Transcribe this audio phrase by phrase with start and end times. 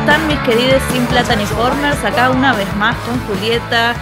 [0.00, 2.02] están mis queridos Sin Plata ni Formers?
[2.04, 3.94] Acá una vez más con Julieta,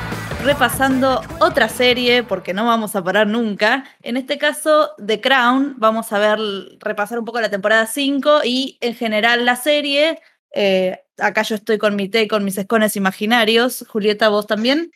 [0.45, 3.85] repasando otra serie, porque no vamos a parar nunca.
[4.03, 6.39] En este caso, The Crown, vamos a ver,
[6.79, 10.21] repasar un poco la temporada 5 y en general la serie.
[10.53, 13.85] Eh, acá yo estoy con mi té con mis escones imaginarios.
[13.89, 14.93] Julieta, ¿vos también?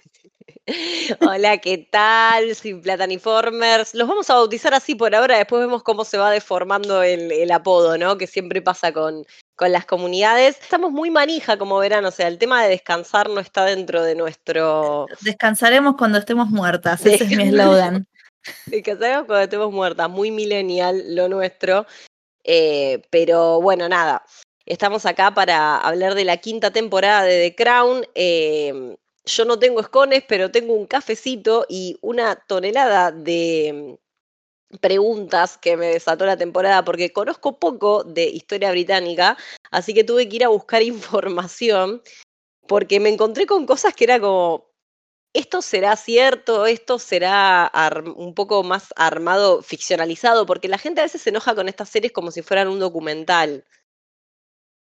[1.21, 2.55] Hola, ¿qué tal?
[2.55, 3.95] Sin Plataniformers.
[3.95, 7.99] Los vamos a bautizar así por ahora, después vemos cómo se va deformando el, apodo,
[7.99, 8.17] ¿no?
[8.19, 9.25] Que siempre pasa con,
[9.57, 10.59] con las comunidades.
[10.61, 14.15] Estamos muy manija, como verán, o sea, el tema de descansar no está dentro de
[14.15, 15.07] nuestro...
[15.21, 18.07] Descansaremos cuando estemos muertas, ese es mi eslogan.
[18.67, 21.87] Descansaremos cuando estemos muertas, muy millennial lo nuestro.
[22.45, 24.25] Eh, pero bueno, nada,
[24.67, 28.07] estamos acá para hablar de la quinta temporada de The Crown.
[28.15, 33.99] Eh, yo no tengo escones, pero tengo un cafecito y una tonelada de
[34.81, 39.37] preguntas que me desató la temporada porque conozco poco de historia británica,
[39.71, 42.03] así que tuve que ir a buscar información
[42.67, 44.73] porque me encontré con cosas que era como,
[45.35, 47.71] esto será cierto, esto será
[48.17, 52.13] un poco más armado, ficcionalizado, porque la gente a veces se enoja con estas series
[52.13, 53.65] como si fueran un documental.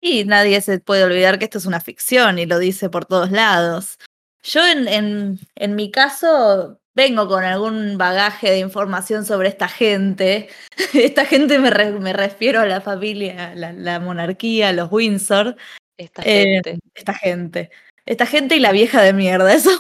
[0.02, 3.32] Y nadie se puede olvidar que esto es una ficción y lo dice por todos
[3.32, 4.00] lados.
[4.42, 10.50] Yo en, en, en mi caso vengo con algún bagaje de información sobre esta gente.
[10.94, 15.56] Esta gente me, me refiero a la familia, la, la monarquía, los Windsor.
[15.98, 16.80] Esta eh, gente.
[16.96, 17.70] esta gente.
[18.06, 19.72] Esta gente y la vieja de mierda, eso.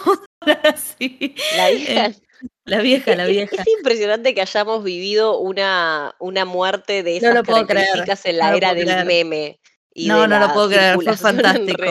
[0.45, 2.05] La vieja.
[2.05, 2.15] Eh,
[2.65, 3.55] la vieja, la vieja.
[3.61, 9.05] Es, impresionante que hayamos vivido una, una muerte de esas características en la era del
[9.05, 9.59] meme
[9.95, 11.83] no, no lo puedo creer, fue fantástico.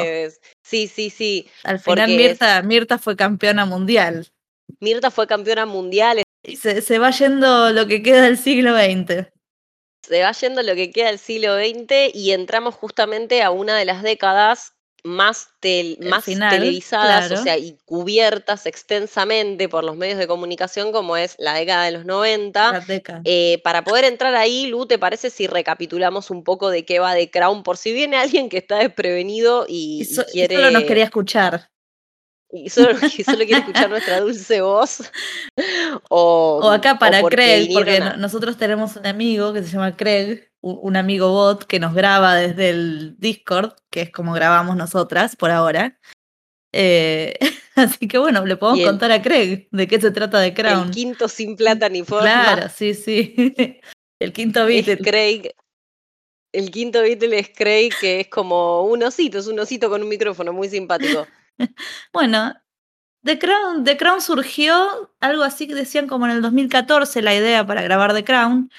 [0.63, 1.49] Sí, sí, sí.
[1.65, 4.29] Al final Mirta, Mirta fue campeona mundial.
[4.81, 6.23] Mirta fue campeona mundial.
[6.43, 9.29] Y se, se, va yendo lo que queda del siglo XX.
[10.03, 13.85] Se va yendo lo que queda del siglo XX y entramos justamente a una de
[13.85, 14.73] las décadas
[15.05, 15.49] más,
[16.01, 21.55] más televisadas, o sea, y cubiertas extensamente por los medios de comunicación, como es la
[21.55, 22.85] década de los 90.
[23.25, 27.15] Eh, para poder entrar ahí, Lu, ¿te parece si recapitulamos un poco de qué va
[27.15, 27.63] de Crown?
[27.63, 30.57] Por si viene alguien que está desprevenido y, quiere.
[30.57, 31.70] solo nos quería escuchar.
[32.53, 35.11] Y solo, quiere escuchar nuestra dulce voz.
[36.09, 41.31] O, acá para Craig, porque nosotros tenemos un amigo que se llama Craig, un amigo
[41.31, 45.99] bot que nos graba desde el Discord, que es como grabamos nosotras por ahora.
[46.73, 47.39] Eh,
[47.77, 50.89] así que bueno, le podemos contar a Craig de qué se trata de Crown.
[50.89, 52.23] El quinto sin plata ni forma.
[52.23, 53.35] Claro, sí, sí.
[54.19, 54.99] El quinto Beatle.
[54.99, 55.51] Craig.
[56.53, 60.09] El quinto Beatle es Craig, que es como un osito, es un osito con un
[60.09, 61.27] micrófono muy simpático.
[62.13, 62.55] bueno,
[63.23, 67.67] The Crown, The Crown surgió algo así que decían como en el 2014 la idea
[67.67, 68.71] para grabar The Crown,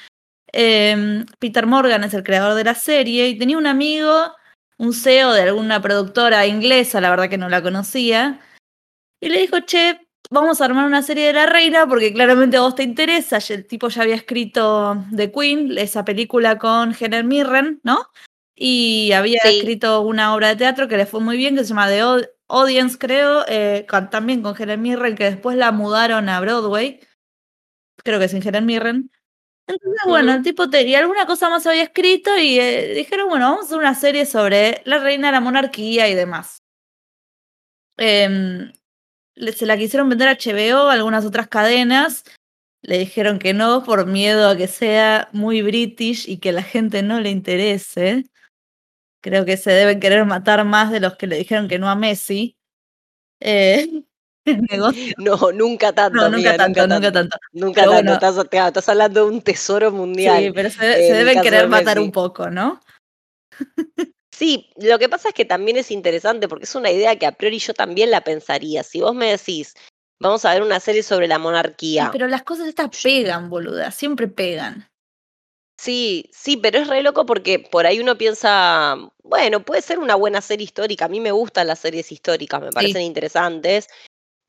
[0.53, 4.33] Em, Peter Morgan es el creador de la serie y tenía un amigo,
[4.77, 8.41] un CEO de alguna productora inglesa, la verdad que no la conocía,
[9.21, 12.61] y le dijo, che, vamos a armar una serie de la reina porque claramente a
[12.61, 13.39] vos te interesa.
[13.49, 18.07] El tipo ya había escrito The Queen, esa película con Helen Mirren, ¿no?
[18.55, 21.87] Y había escrito una obra de teatro que le fue muy bien, que se llama
[21.87, 22.03] The
[22.51, 26.99] Audience, creo, eh, también con Helen Mirren, que después la mudaron a Broadway.
[28.03, 29.11] Creo que sin Helen Mirren.
[29.67, 33.65] Entonces, bueno, el tipo tenía alguna cosa más había escrito y eh, dijeron, bueno, vamos
[33.65, 36.63] a hacer una serie sobre la reina de la monarquía y demás.
[37.97, 38.71] Em,
[39.35, 42.23] se la quisieron vender a HBO, algunas otras cadenas.
[42.81, 47.03] Le dijeron que no por miedo a que sea muy british y que la gente
[47.03, 48.25] no le interese.
[49.21, 51.95] Creo que se deben querer matar más de los que le dijeron que no a
[51.95, 52.57] Messi.
[53.39, 54.03] Eh,
[55.17, 56.17] No, nunca tanto.
[56.17, 58.13] No, nunca, tanto, nunca tanto, nunca tanto.
[58.13, 60.43] Estás, hablando de un tesoro mundial.
[60.43, 62.81] Sí, pero se, deben querer matar un poco, ¿no?
[64.31, 67.33] Sí, lo que pasa es que también es interesante porque es una idea que a
[67.33, 68.81] priori yo también la pensaría.
[68.81, 69.75] Si vos me decís,
[70.19, 72.09] vamos a ver una serie sobre la monarquía.
[72.11, 74.89] pero las cosas estas pegan, boluda, siempre pegan.
[75.81, 80.15] Sí, sí, pero es re loco porque por ahí uno piensa, bueno, puede ser una
[80.15, 81.05] buena serie histórica.
[81.05, 83.87] A mí me gustan las series históricas, me parecen interesantes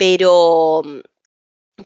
[0.03, 0.83] pero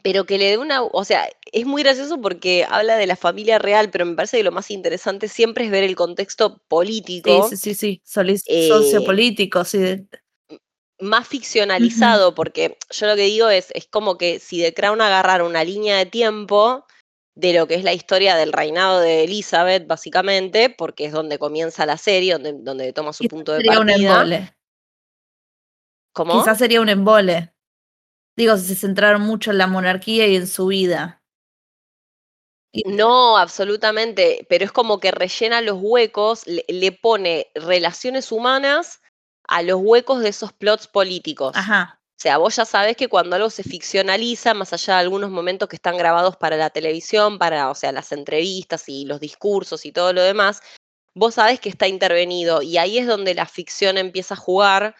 [0.01, 3.59] pero que le dé una, o sea, es muy gracioso porque habla de la familia
[3.59, 7.47] real, pero me parece que lo más interesante siempre es ver el contexto político.
[7.49, 8.43] Sí, sí, sí, sí.
[8.47, 10.07] Eh, sociopolítico, sí.
[10.99, 15.43] Más ficcionalizado, porque yo lo que digo es, es como que si The Crown agarrara
[15.43, 16.85] una línea de tiempo
[17.37, 21.85] de lo que es la historia del reinado de Elizabeth, básicamente, porque es donde comienza
[21.85, 23.85] la serie, donde, donde toma su punto de partida.
[23.85, 24.57] Sería un embole.
[26.13, 26.39] ¿Cómo?
[26.39, 27.53] Quizás sería un embole.
[28.35, 31.21] Digo, si se centraron mucho en la monarquía y en su vida.
[32.85, 39.01] No, absolutamente, pero es como que rellena los huecos, le, pone relaciones humanas
[39.43, 41.55] a los huecos de esos plots políticos.
[41.55, 42.01] Ajá.
[42.17, 45.69] O sea, vos ya sabés que cuando algo se ficcionaliza, más allá de algunos momentos
[45.69, 49.91] que están grabados para la televisión, para, o sea, las entrevistas y los discursos y
[49.91, 50.63] todo lo demás,
[51.13, 54.95] vos sabés que está intervenido y ahí es donde la ficción empieza a jugar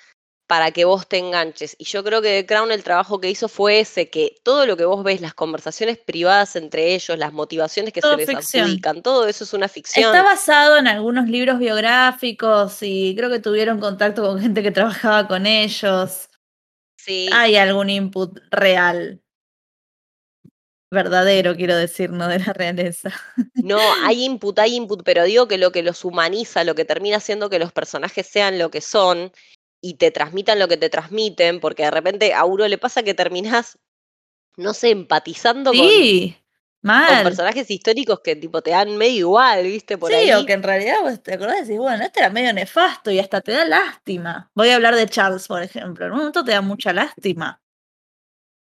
[0.46, 1.76] para que vos te enganches.
[1.80, 4.78] Y yo creo que The Crown el trabajo que hizo fue ese, que todo lo
[4.78, 8.66] que vos ves, las conversaciones privadas entre ellos, las motivaciones que Todo se les ficción.
[8.66, 10.06] adjudican, todo eso es una ficción.
[10.06, 15.28] Está basado en algunos libros biográficos y creo que tuvieron contacto con gente que trabajaba
[15.28, 16.30] con ellos.
[17.08, 19.22] Sí, Hay algún input real.
[20.92, 23.12] Verdadero, quiero decir, no de la realeza.
[23.56, 27.18] no, hay input, hay input, pero digo que lo que los humaniza, lo que termina
[27.18, 29.32] haciendo que los personajes sean lo que son
[29.82, 33.14] y te transmitan lo que te transmiten, porque de repente a uno le pasa que
[33.14, 33.80] terminás,
[34.58, 36.47] no sé, empatizando con, Sí, con
[36.82, 37.24] mal.
[37.24, 39.98] personajes históricos que tipo te dan medio igual, ¿viste?
[39.98, 40.32] Por Sí, ahí.
[40.34, 43.20] o que en realidad vos te acordás y decís, bueno, este era medio nefasto y
[43.20, 44.50] hasta te da lástima.
[44.56, 46.06] Voy a hablar de Charles, por ejemplo.
[46.06, 47.62] En un momento te da mucha lástima.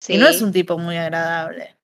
[0.09, 0.45] Y no es Sí.
[0.45, 1.77] un tipo muy agradable.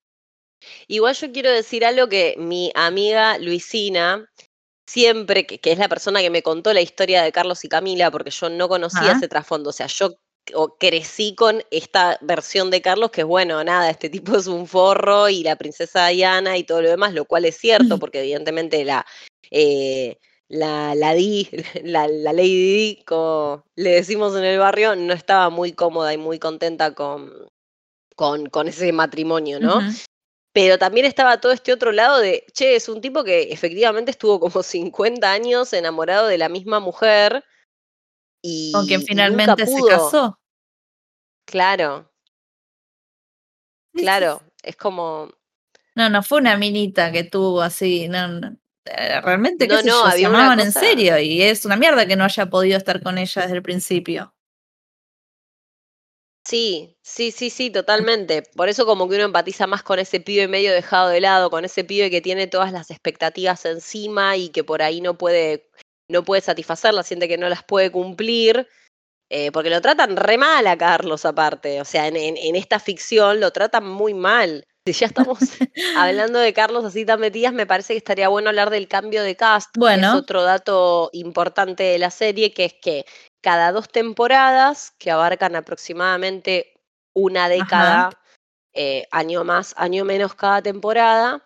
[0.88, 4.26] Igual yo quiero decir algo que mi amiga Luisina,
[4.88, 8.10] siempre, que, que es la persona que me contó la historia de Carlos y Camila,
[8.10, 10.14] porque yo no conocía ese trasfondo, o sea, yo
[10.54, 14.66] o crecí con esta versión de Carlos, que es bueno, nada, este tipo es un
[14.66, 18.84] forro y la princesa Diana y todo lo demás, lo cual es cierto, porque evidentemente
[18.84, 19.06] la,
[19.50, 21.48] eh, la, la Di,
[21.84, 26.18] la, la Lady Di, como le decimos en el barrio, no estaba muy cómoda y
[26.18, 27.32] muy contenta con,
[28.14, 29.80] con, con ese matrimonio, ¿no?
[30.52, 34.40] Pero también estaba todo este otro lado de, che, es un tipo que efectivamente estuvo
[34.40, 37.44] como 50 años enamorado de la misma mujer
[38.48, 40.38] y, Con quien finalmente se casó.
[41.44, 42.10] Claro,
[43.92, 45.32] claro, es como,
[45.94, 48.56] No, no fue una minita que tuvo así, no, no.
[48.84, 52.06] Eh, Realmente, qué no, no, se había una amaban en serio y es una mierda
[52.06, 54.32] que no haya podido estar con ella desde el principio.
[56.44, 58.42] sí, sí, sí, sí, totalmente.
[58.54, 61.64] Por eso como que uno empatiza más con ese pibe medio dejado de lado, con
[61.64, 65.68] ese pibe que tiene todas las expectativas encima y que por ahí no puede,
[66.10, 68.68] no puede satisfacerlas, siente que no las puede cumplir.
[69.30, 72.78] Eh, porque lo tratan re mal a Carlos aparte, o sea, en, en- en esta
[72.78, 74.66] ficción lo tratan muy mal.
[74.86, 75.40] Si ya estamos
[75.96, 79.34] hablando de Carlos así tan metidas, me parece que estaría bueno hablar del cambio de
[79.36, 83.04] cast, que es Bueno, otro dato importante de la serie, que es que
[83.42, 86.74] cada dos temporadas, que abarcan aproximadamente
[87.14, 88.10] una década,
[88.74, 91.44] eh, año más, año menos cada temporada,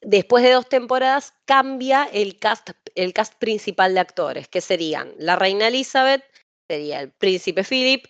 [0.00, 5.36] después de dos temporadas cambia el cast, el cast principal de actores, que serían la
[5.36, 6.22] reina Elizabeth,
[6.68, 8.06] sería el príncipe Philip,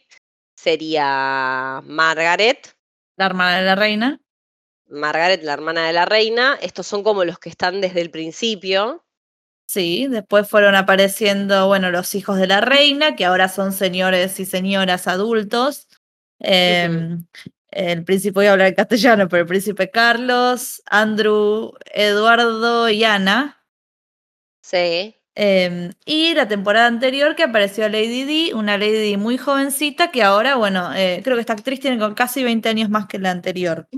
[0.54, 2.76] sería Margaret,
[3.16, 4.20] la hermana de la reina.
[4.88, 6.58] Margaret, la hermana de la reina.
[6.60, 9.04] Estos son como los que están desde el principio.
[9.66, 14.44] Sí, después fueron apareciendo, bueno, los hijos de la reina, que ahora son señores y
[14.44, 15.88] señoras adultos.
[16.40, 17.24] Em,
[17.70, 23.61] el príncipe, voy a hablar en castellano, pero el príncipe Carlos, Andrew, Eduardo y Ana.
[24.62, 30.10] Sí, Em, y la temporada anterior que apareció Lady Di, una Lady Di muy jovencita
[30.10, 33.18] que ahora, bueno, eh, creo que esta actriz tiene con casi 20 años más que
[33.18, 33.88] la anterior.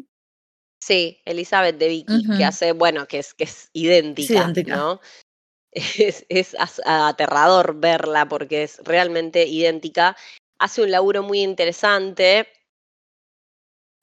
[0.79, 4.77] sí, Elizabeth de Vicky, que hace, bueno, que es, que es idéntica, idéntica.
[4.77, 5.01] ¿no?
[5.77, 10.17] Es, es aterrador verla porque es realmente idéntica.
[10.61, 12.47] Hace un laburo muy interesante.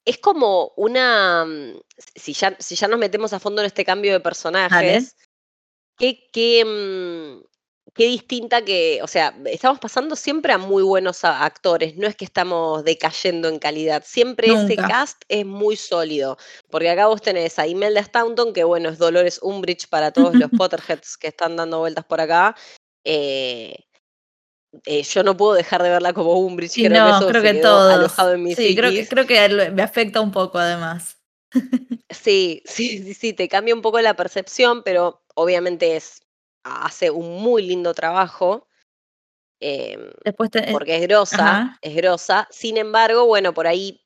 [0.05, 1.45] Es como una.
[1.45, 1.79] mm,
[2.17, 5.15] Si ya, si ya nos metemos a fondo en este cambio de personajes,
[6.01, 7.43] qué, qué, mm,
[7.93, 8.99] qué distinta que.
[9.03, 11.95] O sea, estamos pasando siempre a muy buenos actores.
[11.95, 14.03] No es que estamos decayendo en calidad.
[14.05, 16.37] Siempre ese cast es muy sólido.
[16.69, 20.49] Porque acá vos tenés a Imelda Staunton, que bueno, es Dolores Umbridge para todos los
[20.57, 22.55] Potterheads que están dando vueltas por acá.
[23.03, 23.75] Eh,
[24.85, 27.41] eh, yo no puedo dejar de verla como Umbridge, Y creo que no, eso creo
[27.41, 27.93] se que quedó todos.
[27.93, 31.20] alojado en mi Sí, creo que, creo que me afecta un poco además.
[32.09, 36.21] Sí, sí, sí, sí, te cambia un poco la percepción, pero obviamente es,
[36.63, 38.67] hace un muy lindo trabajo,
[39.61, 41.79] em, Después te- eh, porque es grosa, ajá.
[41.81, 42.47] es grosa.
[42.51, 44.01] Sin embargo, bueno, por ahí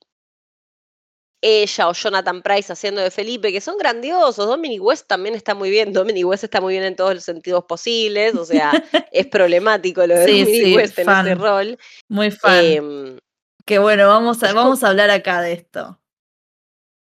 [1.41, 4.47] ella o Jonathan Price haciendo de Felipe, que son grandiosos.
[4.47, 5.93] Dominic West también está muy bien.
[5.93, 8.35] Dominic West está muy bien en todos los sentidos posibles.
[8.35, 8.71] O sea,
[9.11, 11.77] es problemático lo de Sí, Dominic sí, West en ese rol.
[12.07, 12.63] muy fan.
[12.65, 13.19] Em,
[13.65, 15.99] Que bueno, vamos a, vamos a hablar acá de esto.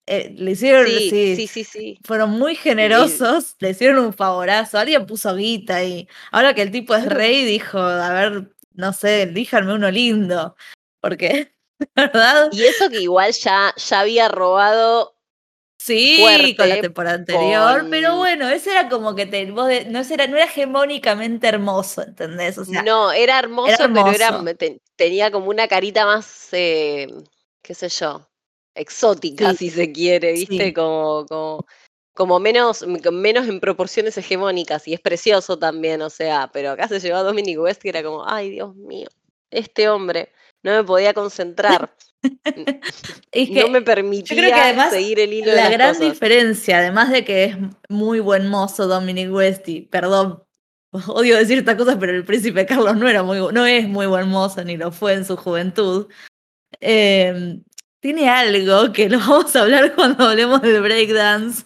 [0.07, 1.99] Eh, le hicieron, sí, sí, sí, sí, sí.
[2.03, 4.77] fueron muy generosos, le hicieron un favorazo.
[4.77, 9.23] Alguien puso guita y ahora que el tipo es rey, dijo, a ver, no sé,
[9.23, 10.55] elíjanme uno lindo.
[11.01, 11.53] Porque,
[11.95, 12.49] ¿verdad?
[12.51, 15.15] Y eso que igual ya, ya había robado
[15.77, 19.99] Sí, con la temporada anterior, pero bueno, ese era como que te, vos de- no,
[19.99, 22.57] era, no era hegemónicamente hermoso, ¿entendés?
[22.57, 24.55] O sea, no, era hermoso, era pero era, hermoso.
[24.55, 27.07] te- tenía como una carita más, eh,
[27.61, 28.27] qué sé yo,
[28.75, 30.67] exótica, Sí, si se quiere, ¿viste?
[30.67, 30.73] sí.
[30.73, 31.65] Como, como,
[32.13, 36.87] como menos, m- menos en proporciones hegemónicas, y es precioso también, o sea, pero acá
[36.87, 39.07] se llevó a Dominic West, que era como, ay, Dios mío,
[39.49, 40.31] este hombre,
[40.63, 41.95] no me podía concentrar,
[43.31, 46.13] Es no me permitía que además seguir el hilo de la las gran cosas.
[46.13, 47.57] diferencia, además de que es
[47.89, 50.43] muy buen mozo Dominic West, y perdón,
[51.07, 54.29] odio decir estas cosas, pero el príncipe Carlos no era muy, no es muy buen
[54.29, 56.07] mozo, ni lo fue en su juventud.
[56.79, 57.59] eh,
[58.05, 61.65] tiene algo que lo vamos a hablar cuando hablemos del breakdance.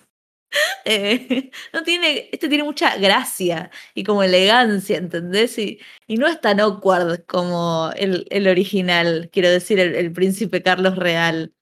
[0.85, 5.57] Eh, no tiene, este tiene mucha gracia y como elegancia, ¿entendés?
[5.57, 10.63] Y, y no es tan awkward como el, el original, quiero decir, el, el príncipe
[10.63, 11.53] Carlos real,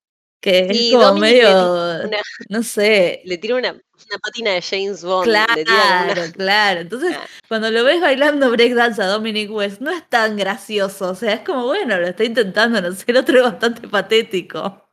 [0.42, 4.52] que Sí, es como Dominic le medio, Una- no sé, le tira una, una pátina
[4.52, 6.14] de James Bond, le tira como una...
[6.14, 6.80] claro, claro.
[6.82, 7.26] Entonces, Ah.
[7.48, 11.42] cuando lo ves bailando breakdance a Dominic West, no es tan gracioso, o sea, es
[11.42, 14.84] como, bueno, lo está intentando, no sé, el otro es bastante patético.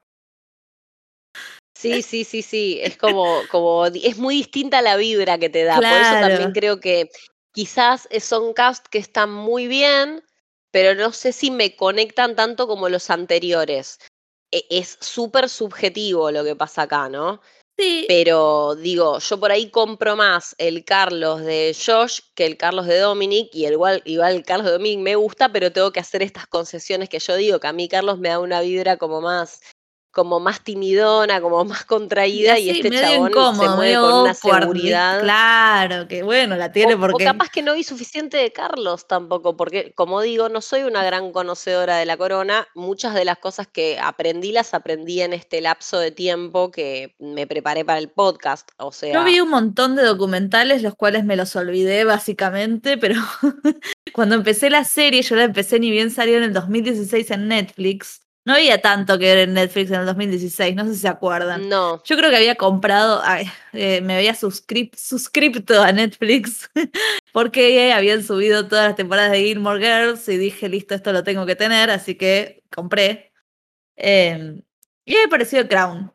[1.76, 5.74] Sí, sí, sí, sí, es como, como, es muy distinta la vibra que te da,
[5.74, 6.52] por eso también Claro.
[6.54, 7.10] creo que
[7.52, 10.24] quizás son cast que están muy bien,
[10.70, 13.98] pero no sé si me conectan tanto como los anteriores.
[14.56, 17.40] E- Es súper subjetivo lo que pasa acá, ¿no?
[17.76, 22.86] Sí, Pero digo, yo por ahí compro más el Carlos de Josh que el Carlos
[22.86, 25.98] de Dominic, y el igual, igual el Carlos de Dominic me gusta, pero tengo que
[26.00, 29.20] hacer estas concesiones que yo digo, que a mí Carlos me da una vibra como
[29.20, 29.60] más,
[30.14, 35.20] como más timidona, como más contraída, y, este chabón se mueve con una seguridad.
[35.20, 39.06] Claro, que bueno, la tiene O, o porque capaz que no vi suficiente de Carlos
[39.08, 42.66] tampoco, porque como digo, no soy una gran conocedora de la corona.
[42.74, 47.46] Muchas de las cosas que aprendí las aprendí en este lapso de tiempo que me
[47.46, 48.70] preparé para el podcast.
[48.78, 53.16] O yo sea, vi un montón de documentales, los cuales me los olvidé básicamente, pero
[54.12, 58.23] cuando empecé la serie, yo la empecé ni bien salió en el 2016 en Netflix.
[58.46, 61.68] No había tanto que ver en Netflix en el 2016, no sé si se acuerdan.
[61.68, 62.02] no.
[62.04, 66.70] Yo creo que había comprado, ay, eh, me había suscripto a Netflix
[67.32, 71.46] porque habían subido todas las temporadas de Gilmore Girls y dije, listo, esto lo tengo
[71.46, 73.32] que tener, así que compré.
[73.96, 74.60] Eh,
[75.06, 76.12] y me pareció Crown.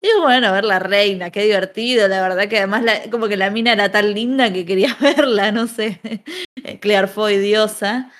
[0.00, 3.50] Y bueno, ver la reina, qué divertido, la verdad que además la- como que la
[3.50, 6.00] mina era tan linda que quería verla, no sé.
[6.80, 8.12] Claire Foy, diosa.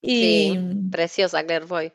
[0.00, 0.58] Y, Sí,
[0.92, 1.92] preciosa Claire Foy.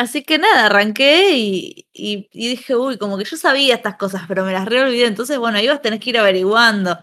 [0.00, 1.86] Así que nada, arranqué y,
[2.32, 5.04] dije, uy, como que yo sabía estas cosas, pero me las reolvidé.
[5.04, 6.98] Entonces, bueno, ahí vas tenés que ir averiguando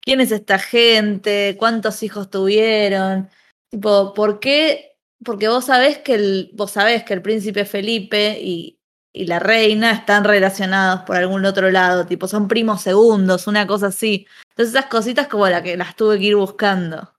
[0.00, 3.30] quién es esta gente, cuántos hijos tuvieron,
[3.70, 4.96] tipo, ¿por qué?
[5.24, 8.80] Porque vos sabés que el, vos sabés que el príncipe Felipe y,
[9.12, 13.86] y la reina están relacionados por algún otro lado, tipo, son primos segundos, una cosa
[13.88, 14.26] así.
[14.48, 17.14] Entonces esas cositas como la que las tuve que ir buscando.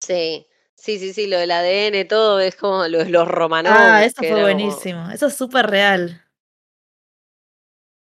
[0.00, 0.48] Sí,
[0.82, 3.72] sí, sí, sí, lo del ADN, todo es como los, los Romanov.
[3.76, 5.10] Ah, eso fue como- buenísimo.
[5.10, 6.22] Eso es súper real.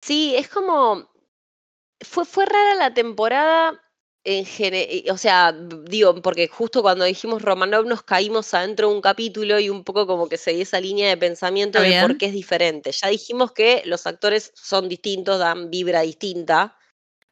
[0.02, 1.10] Sí, es como.
[2.02, 3.82] Fue, fue rara la temporada
[4.24, 4.88] en general.
[5.12, 9.70] O sea, digo, porque justo cuando dijimos Romanov nos caímos adentro de un capítulo y
[9.70, 12.92] un poco como que seguí esa línea de pensamiento de por qué es diferente.
[12.92, 16.78] Ya dijimos que los actores son distintos, dan vibra distinta.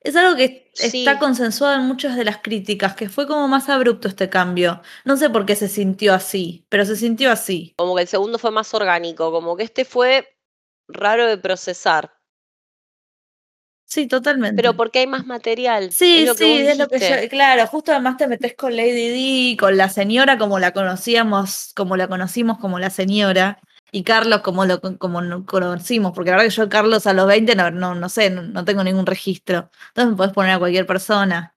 [0.04, 1.00] Es algo que Sí.
[1.06, 4.82] está consensuado en muchas de las críticas, que fue como más abrupto este cambio.
[5.06, 7.74] No sé por qué se sintió así, pero se sintió así.
[7.78, 10.36] Como que el segundo fue más orgánico, como que este fue
[10.90, 12.12] raro de procesar.
[13.86, 14.56] Sí, totalmente.
[14.56, 15.92] Pero porque hay más material.
[15.92, 19.58] Sí, es sí, es lo que yo, claro, justo además te metes con Lady D,
[19.58, 23.60] con la señora como la conocíamos, como la conocimos como la señora,
[23.94, 27.28] y Carlos como lo como no conocimos, porque la verdad que yo Carlos a los
[27.28, 29.70] 20 no, no, no sé, no, no tengo ningún registro.
[29.90, 31.56] Entonces me podés poner a cualquier persona.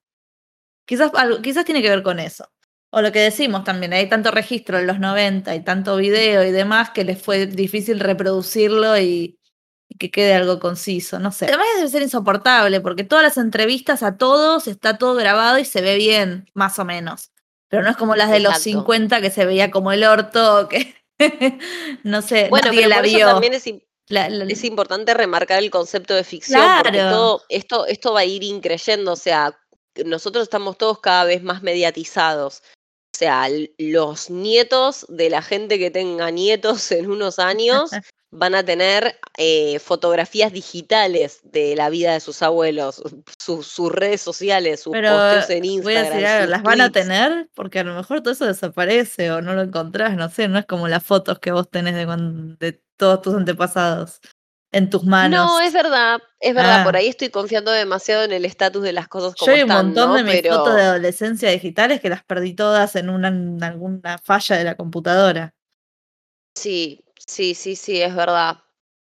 [0.87, 2.51] Quizás, algo- quizás tiene que ver con eso.
[2.91, 6.53] O lo que decimos también, hay tanto registro en los 90 y tanto video y
[6.53, 9.39] demás que les fue difícil reproducirlo y,
[9.89, 11.47] y que quede algo conciso, no sé.
[11.47, 15.81] Además debe ser insoportable porque todas las entrevistas a todos está todo grabado y se
[15.83, 17.33] ve bien, más o menos.
[17.69, 18.63] Pero no es como las de los Exacto.
[18.71, 20.95] 50 que se veía como el orto, que
[22.05, 23.27] no sé, Bueno, nadie pero la por eso vio.
[23.27, 27.87] también es, im- La- la- es importante remarcar el concepto de ficción, porque todo esto,
[27.87, 29.59] esto va a ir increyendo, o sea,
[30.05, 32.63] nosotros estamos todos cada vez más mediatizados.
[33.15, 37.91] O sea, los nietos de la gente que tenga nietos en unos años
[38.39, 43.03] van a tener eh, fotografías digitales de la vida de sus abuelos,
[43.39, 46.23] sus, sus redes sociales, sus Pero posteos en voy a Instagram.
[46.23, 49.55] decir sus las van a tener porque a lo mejor todo eso desaparece o no
[49.55, 53.35] lo encontrás, no sé, no es como las fotos que vos tenés de, todos tus
[53.35, 54.21] antepasados.
[54.73, 55.53] en tus manos.
[55.53, 56.99] No, es verdad, es verdad, por Ah.
[56.99, 59.87] ahí estoy confiando demasiado en el estatus de las cosas Yo como hay un están,
[59.87, 60.15] montón ¿no?
[60.15, 64.19] de mis Pero fotos de adolescencia digitales que las perdí todas en una en alguna
[64.23, 65.55] falla de la computadora.
[66.55, 68.59] sí, sí, sí, sí, es verdad.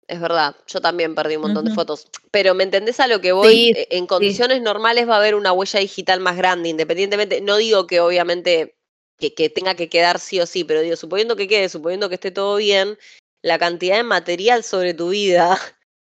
[0.07, 2.07] Es verdad, yo también perdí un montón de fotos.
[2.31, 3.53] Pero ¿me entendés a lo que voy?
[3.53, 4.07] Sí, E- En sí.
[4.07, 7.41] condiciones normales va a haber una huella digital más grande, independientemente.
[7.41, 8.75] No digo que obviamente
[9.17, 12.15] que, que tenga que quedar sí o sí, pero digo, suponiendo que quede, suponiendo que
[12.15, 12.97] esté todo bien,
[13.41, 15.57] la cantidad de material sobre tu vida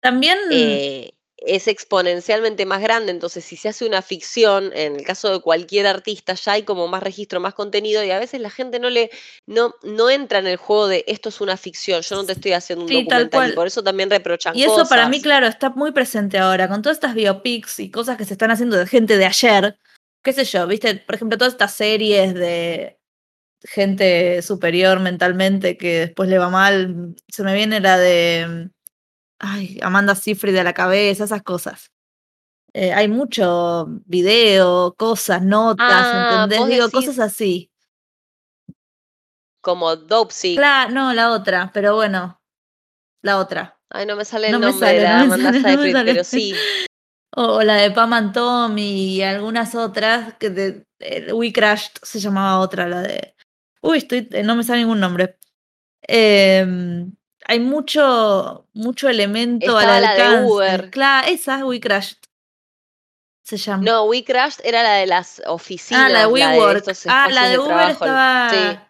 [0.01, 1.13] También eh,
[1.45, 3.11] es exponencialmente más grande.
[3.11, 6.87] Entonces, si se hace una ficción, en el caso de cualquier artista, ya hay como
[6.87, 9.09] más registro, más contenido, y a veces la gente no le,
[9.45, 12.53] no, no entra en el juego de esto es una ficción, yo no te estoy
[12.53, 13.53] haciendo un Sí, tal documental, y cual.
[13.55, 16.97] por eso también reprochan Y eso para mí, claro, está muy presente ahora, con todas
[16.97, 19.77] estas biopics y cosas que se están haciendo de gente de ayer.
[20.23, 22.97] Qué sé yo, viste, por ejemplo, todas estas series de
[23.65, 27.15] gente superior mentalmente que después le va mal.
[27.27, 28.69] Se me viene la de
[29.43, 31.91] ay, Amanda Seyfried a la cabeza, esas cosas.
[32.73, 36.67] Eh, hay mucho video, cosas, notas, Ah, ¿entendés?
[36.69, 37.69] Digo, decís cosas así.
[39.61, 40.57] como Dopesick.
[40.57, 42.41] Claro, no, la otra, pero bueno,
[43.21, 43.79] la otra.
[43.89, 46.03] Ay, no me sale el No me nombre de sale, la no Amanda sale, no
[46.05, 46.53] pero sí.
[47.35, 51.93] O, o la de Pam and Tommy y algunas otras, que de, eh, We Crashed
[52.01, 53.35] se llamaba otra, la de...
[53.81, 55.37] Uy, estoy, eh, no me sale ningún nombre.
[56.07, 57.13] Em,
[57.47, 60.51] hay mucho, mucho elemento al Estaba la de alcance.
[60.51, 60.89] Uber.
[60.89, 62.17] Claro, esa, We Crashed,
[63.43, 63.83] se llama.
[63.83, 66.83] No, We Crashed era la de las oficinas, ah, la de WeWork.
[67.07, 68.49] Ah, la de Uber trabajo.
[68.49, 68.89] Sí, estaba...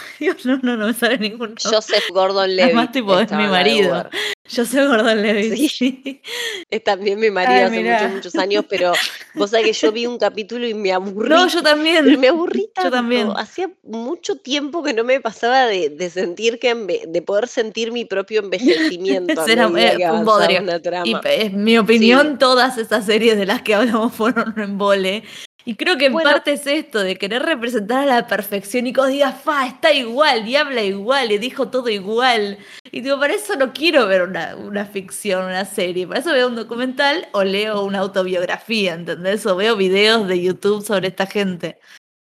[0.18, 1.62] Dios, no, no, no me sale ningún nombre.
[1.64, 4.08] Joseph Gordon Además, Levitt tipo, es mi en marido.
[4.46, 6.20] Soy Gordon Levitt, Sí.
[6.68, 8.08] Es también mi marido Ay, hace muchos, mirá.
[8.08, 8.92] muchos años, pero
[9.34, 11.28] vos sabés que yo vi un capítulo y me aburrí.
[11.28, 12.04] No, yo también.
[12.04, 13.26] Pero me aburrí Yo también.
[13.28, 13.38] tanto.
[13.40, 18.04] Hacía mucho tiempo que no me pasaba de, de sentir que de poder sentir mi
[18.04, 20.62] propio envejecimiento era- eh, un bodrio.
[20.62, 25.22] una Y en mi opinión, todas esas series de las que hablamos fueron un embole.
[25.64, 26.30] Y creo que en Bueno.
[26.30, 29.92] parte es esto, de querer representar a la perfección y que vos digas, fa, está
[29.92, 32.58] igual, y habla igual, y dijo todo igual.
[32.90, 36.06] Y digo, para eso no quiero ver una, una ficción, una serie.
[36.06, 39.46] Para eso veo un documental o leo una autobiografía, ¿entendés?
[39.46, 41.78] O veo videos de YouTube sobre esta gente.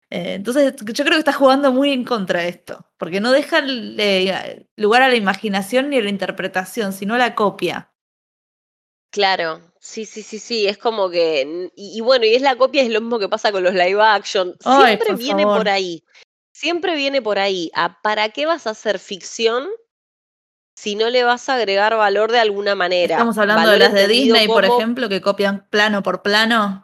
[0.10, 3.62] Eh, entonces, yo creo que está jugando muy en contra de esto, porque no deja
[3.65, 7.91] eh, lugar a la imaginación ni a la interpretación, sino a la copia.
[9.12, 12.84] Claro, sí, sí, sí, sí, es como que, y, y bueno, y es la copia,
[12.84, 15.58] es lo mismo que pasa con los live action, Ay, siempre por viene favor.
[15.60, 16.04] por ahí,
[16.52, 19.67] siempre viene por ahí, a ¿para qué vas a hacer ficción
[20.76, 23.15] si no le vas a agregar valor de alguna manera?
[23.15, 26.84] Estamos hablando de las de Disney, por ejemplo, que copian plano por plano.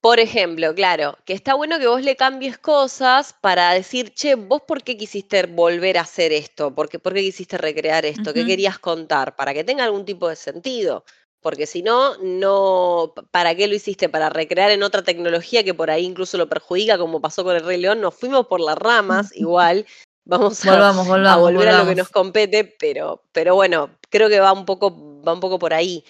[0.00, 4.62] Por ejemplo, claro, que está bueno que vos le cambies cosas para decir, che, vos
[4.62, 8.46] por qué quisiste volver a hacer esto, ¿por qué, por qué quisiste recrear esto, qué
[8.46, 11.04] querías contar, para que tenga algún tipo de sentido.
[11.46, 14.08] Porque si no, no, ¿para qué lo hiciste?
[14.08, 17.64] Para recrear en otra tecnología que por ahí incluso lo perjudica, como pasó con el
[17.64, 18.00] Rey León.
[18.00, 19.86] Nos fuimos por las ramas, igual.
[20.24, 21.32] Vamos a, Volvamos, volvamos.
[21.32, 25.22] a volver a lo que nos compete, pero, pero bueno, creo que va un poco,
[25.22, 26.04] va un poco por ahí.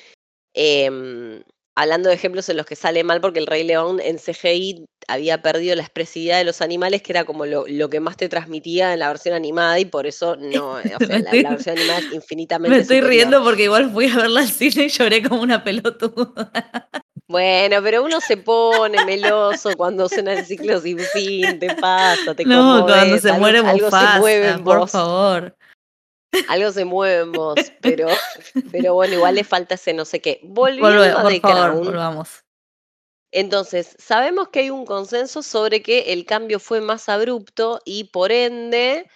[0.55, 1.43] Em,
[1.75, 5.41] hablando de ejemplos en los que sale mal, porque el Rey León en CGI había
[5.43, 8.93] perdido la expresividad de los animales, que era como lo, lo que más te transmitía
[8.93, 12.13] en la versión animada, y por eso no, o sea, Me la, versión animada es
[12.13, 13.11] infinitamente Me estoy superior.
[13.25, 16.51] riendo porque igual fui a verla al cine y lloré como una pelotuda.
[17.29, 22.45] Bueno, pero uno se pone meloso cuando suena el ciclo sin fin, te pasa, te
[22.45, 25.57] No, cuando se algo, muere algo se mueve en por vos, favor.
[26.49, 28.07] algo se mueve en vos, pero,
[28.71, 30.39] pero bueno, igual le falta ese no sé qué.
[30.45, 32.29] Volve- Volviendo a por The favor, Crown, volvamos.
[33.39, 38.33] Entonces, sabemos que hay un consenso sobre que el cambio fue más abrupto y por
[38.33, 39.07] ende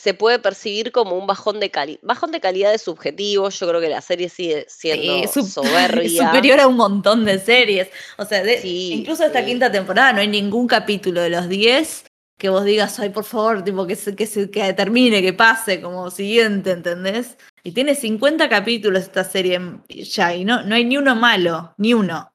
[0.00, 1.98] se puede percibir como un bajón de calidad.
[2.02, 6.26] Bajón de calidad es subjetivo, yo creo que la serie sigue siendo Sí, soberbia.
[6.26, 7.88] superior a un montón de series.
[8.16, 9.46] O sea, de- Sí, incluso esta sí.
[9.46, 12.04] quinta temporada no hay ningún capítulo de los 10
[12.38, 15.80] que vos digas, ay, por favor, tipo, que, se, que, se, que termine, que pase
[15.80, 17.36] como siguiente, ¿entendés?
[17.64, 21.92] Y tiene 50 capítulos esta serie ya, y no, no hay ni uno malo, ni
[21.94, 22.30] uno.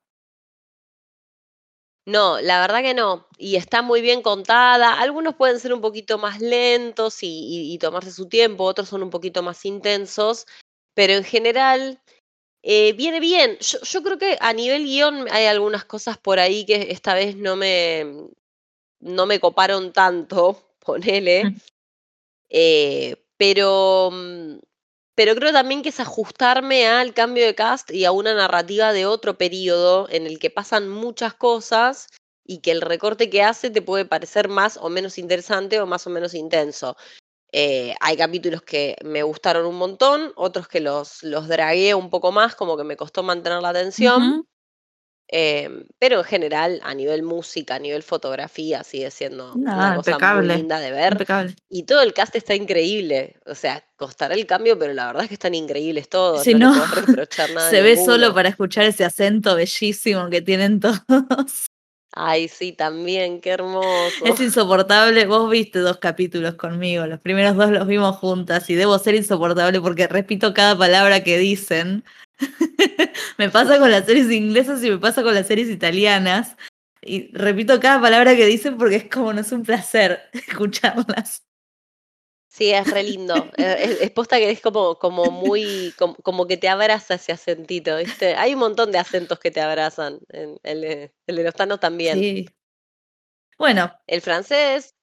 [2.05, 3.27] No, la verdad que no.
[3.37, 4.99] Y está muy bien contada.
[4.99, 9.03] Algunos pueden ser un poquito más lentos y, y- y tomarse su tiempo, otros son
[9.03, 10.45] un poquito más intensos,
[10.93, 12.01] pero en general
[12.63, 13.57] eh, viene bien.
[13.61, 17.35] Yo, yo creo que a nivel guion hay algunas cosas por ahí que esta vez
[17.37, 18.05] no me,
[18.99, 21.45] no me coparon tanto, ponele.
[21.45, 21.57] Mm.
[22.49, 24.57] Eh, pero, mm,
[25.15, 29.05] pero creo también que es ajustarme al cambio de cast y a una narrativa de
[29.05, 32.07] otro periodo en el que pasan muchas cosas
[32.45, 36.07] y que el recorte que hace te puede parecer más o menos interesante o más
[36.07, 36.97] o menos intenso.
[37.51, 42.31] Eh, hay capítulos que me gustaron un montón, otros que los, los dragué un poco
[42.31, 44.47] más, como que me costó mantener la atención.
[45.29, 50.47] Em, pero en general, a nivel música, a nivel fotografía, sigue siendo una cosa muy
[50.47, 51.13] linda de ver.
[51.13, 51.55] impecable.
[51.69, 53.37] Y todo el cast está increíble.
[53.45, 56.43] O sea, costará el cambio, pero la verdad es que están increíbles todos.
[56.43, 60.79] Si no, no, reprochar nada se ve solo para escuchar ese acento bellísimo que tienen
[60.79, 61.67] todos.
[62.15, 64.43] Ay, sí, también, qué Es hermoso.
[64.43, 65.25] insoportable.
[65.25, 69.81] Vos viste dos capítulos conmigo, los primeros dos los vimos juntas y debo ser insoportable
[69.81, 72.03] porque repito cada palabra que dicen.
[73.37, 76.55] me pasa con las series inglesas y me pasa con las series italianas.
[77.01, 81.43] Y repito cada palabra que dicen porque es como no es un placer escucharlas.
[82.47, 83.33] Sí, es re lindo.
[83.57, 87.31] Eh, Es, es posta que es como, como muy, como, como que te abraza ese
[87.31, 88.35] acentito, ¿viste?
[88.35, 90.19] Hay un montón de acentos que te abrazan.
[90.29, 92.19] El, de- el de los Thanos también.
[92.19, 92.45] Sí.
[93.57, 94.95] Bueno, El francés,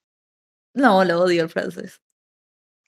[0.75, 2.01] no, lo odio el francés.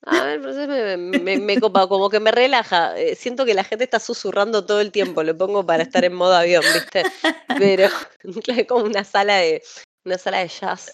[0.05, 2.99] A ver, el francés me, me, me copa, como que me relaja.
[2.99, 5.23] Eh, Siento que la gente está susurrando todo el tiempo.
[5.23, 7.05] Lo pongo para estar en modo avión, ¿viste?
[7.59, 7.89] Pero
[8.47, 9.63] es como una sala de,
[10.05, 10.93] una sala de jazz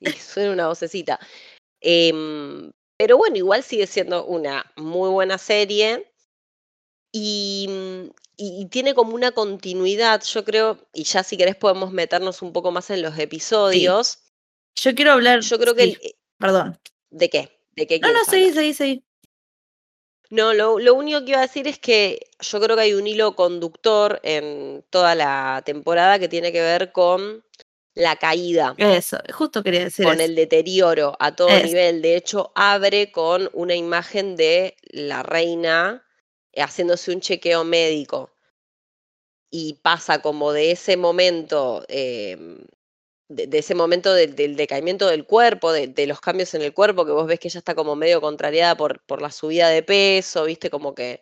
[0.00, 1.18] y suena una vocecita.
[1.80, 6.10] Em, pero bueno, igual sigue siendo una muy buena serie
[7.12, 7.68] y,
[8.36, 12.70] y- tiene como una continuidad, yo creo, y ya si querés podemos meternos un poco
[12.70, 14.18] más en los episodios.
[14.76, 15.40] Yo quiero hablar.
[15.40, 15.84] Yo creo que...
[15.86, 16.78] sí, el- eh, Perdón.
[17.10, 17.58] ¿De qué?
[17.76, 19.04] ¿De qué No, no, seguí, seguí, seguí.
[20.30, 23.06] No, lo, lo único que iba a decir es que yo creo que hay un
[23.06, 27.44] hilo conductor en toda la temporada que tiene que ver con
[27.94, 30.24] la caída, Eso, justo quería decir con eso.
[30.24, 31.66] el deterioro a todo Eso.
[31.66, 32.02] nivel.
[32.02, 36.04] De hecho, abre con una imagen de la reina
[36.52, 38.30] eh, haciéndose un chequeo médico.
[39.50, 42.58] Y pasa como de ese momento, em,
[43.34, 46.72] de, de ese momento del, del decaimiento del cuerpo, de, de los cambios en el
[46.72, 49.82] cuerpo, que vos ves que ella está como medio contrariada por, por la subida de
[49.82, 51.20] peso, viste, como que,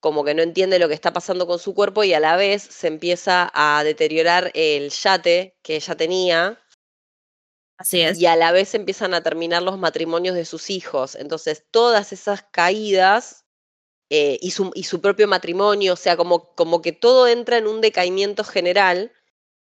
[0.00, 2.62] como que no entiende lo que está pasando con su cuerpo y a la vez
[2.62, 6.62] se empieza a deteriorar el yate que ella tenía
[7.78, 8.18] Así es.
[8.18, 11.14] y a la vez empiezan a terminar los matrimonios de sus hijos.
[11.14, 13.44] Entonces, todas esas caídas
[14.08, 17.66] eh, y, su, y su propio matrimonio, o sea, como, como que todo entra en
[17.66, 19.12] un decaimiento general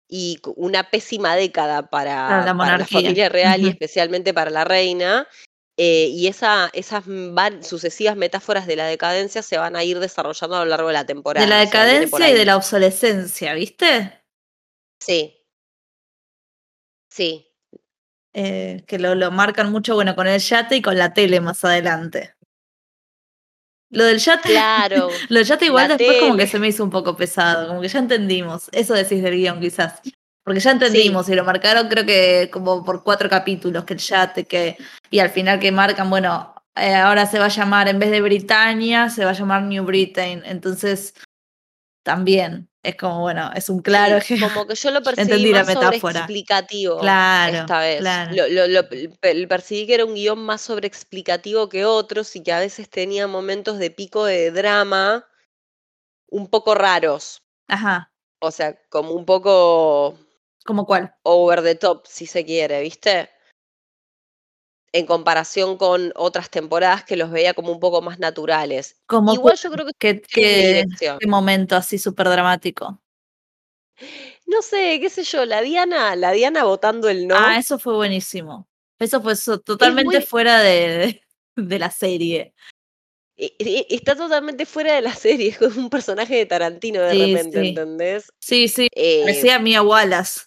[0.07, 5.27] y una pésima década para, la para la familia real y especialmente para la reina.
[5.75, 10.57] eh, y esa, esas va- sucesivas metáforas de la decadencia se van a ir desarrollando
[10.57, 11.45] a lo largo de la temporada.
[11.45, 14.21] De la o sea, decadencia y de la obsolescencia, ¿viste?
[14.99, 15.35] Sí.
[17.09, 17.47] Sí.
[18.33, 21.63] Eh, que lo, lo marcan mucho, bueno, con el yate y con la tele más
[21.63, 22.35] adelante.
[23.93, 25.09] Lo del yate, Claro.
[25.29, 27.87] lo del yate igual después como que se me hizo un poco pesado, como que
[27.87, 28.69] ya entendimos.
[28.71, 30.01] Eso decís del guion quizás.
[30.43, 34.45] Porque ya entendimos y lo marcaron creo que como por cuatro capítulos, que el yate,
[34.45, 34.77] que...
[35.09, 38.21] Y al final que marcan, bueno, eh, ahora se va a llamar, en vez de
[38.21, 40.41] Britannia, se va a llamar New Britain.
[40.45, 41.13] Entonces,
[42.03, 44.49] también es como, bueno, es un claro Sí, ejemplo.
[44.49, 45.91] como que yo lo percibí Entendí la más metáfora.
[46.13, 47.99] sobreexplicativo Claro, esta vez.
[48.01, 48.31] claro.
[48.35, 52.51] Lo, lo- lo- pe- percibí que era un guion más sobreexplicativo que otros y que
[52.51, 55.25] a veces tenía momentos de pico de drama
[56.27, 57.41] un poco raros.
[57.67, 60.17] Ajá, O sea, como un poco
[60.65, 61.15] ¿como cuál?
[61.23, 63.29] over the top, si se quiere, ¿viste?
[64.95, 68.95] En comparación con otras temporadas que los veía como un poco más naturales.
[69.07, 71.17] Como Igual yo creo que ¿Qué, es de qué, dirección.
[71.19, 73.01] qué momento así súper dramático?
[74.45, 77.35] No sé, qué sé yo, la Diana, la Diana votando el no.
[77.35, 78.67] Ah, eso fue buenísimo.
[78.99, 79.33] Eso fue
[79.65, 81.23] totalmente muy- fuera de,
[81.55, 82.53] de la serie.
[83.35, 87.61] Está totalmente fuera de la serie, es como un personaje de Tarantino de Sí, repente,
[87.61, 87.67] sí.
[87.69, 88.31] ¿entendés?
[88.39, 90.41] Sí, sí, Eh, parecía Mia Wallace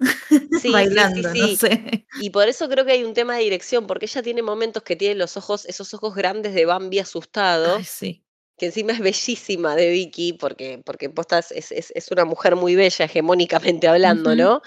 [0.50, 1.56] sí, sí, bailando, sí, no sí.
[1.56, 2.06] sé.
[2.20, 4.96] Y por eso creo que hay un tema de dirección, porque ella tiene momentos que
[4.96, 8.24] tiene los ojos, esos ojos grandes de Bambi asustado, Ay, sí.
[8.56, 12.74] que encima es bellísima de Vicky, porque, porque posta es, es- es- una mujer muy
[12.74, 14.34] bella, hegemónicamente hablando.
[14.34, 14.62] ¿no?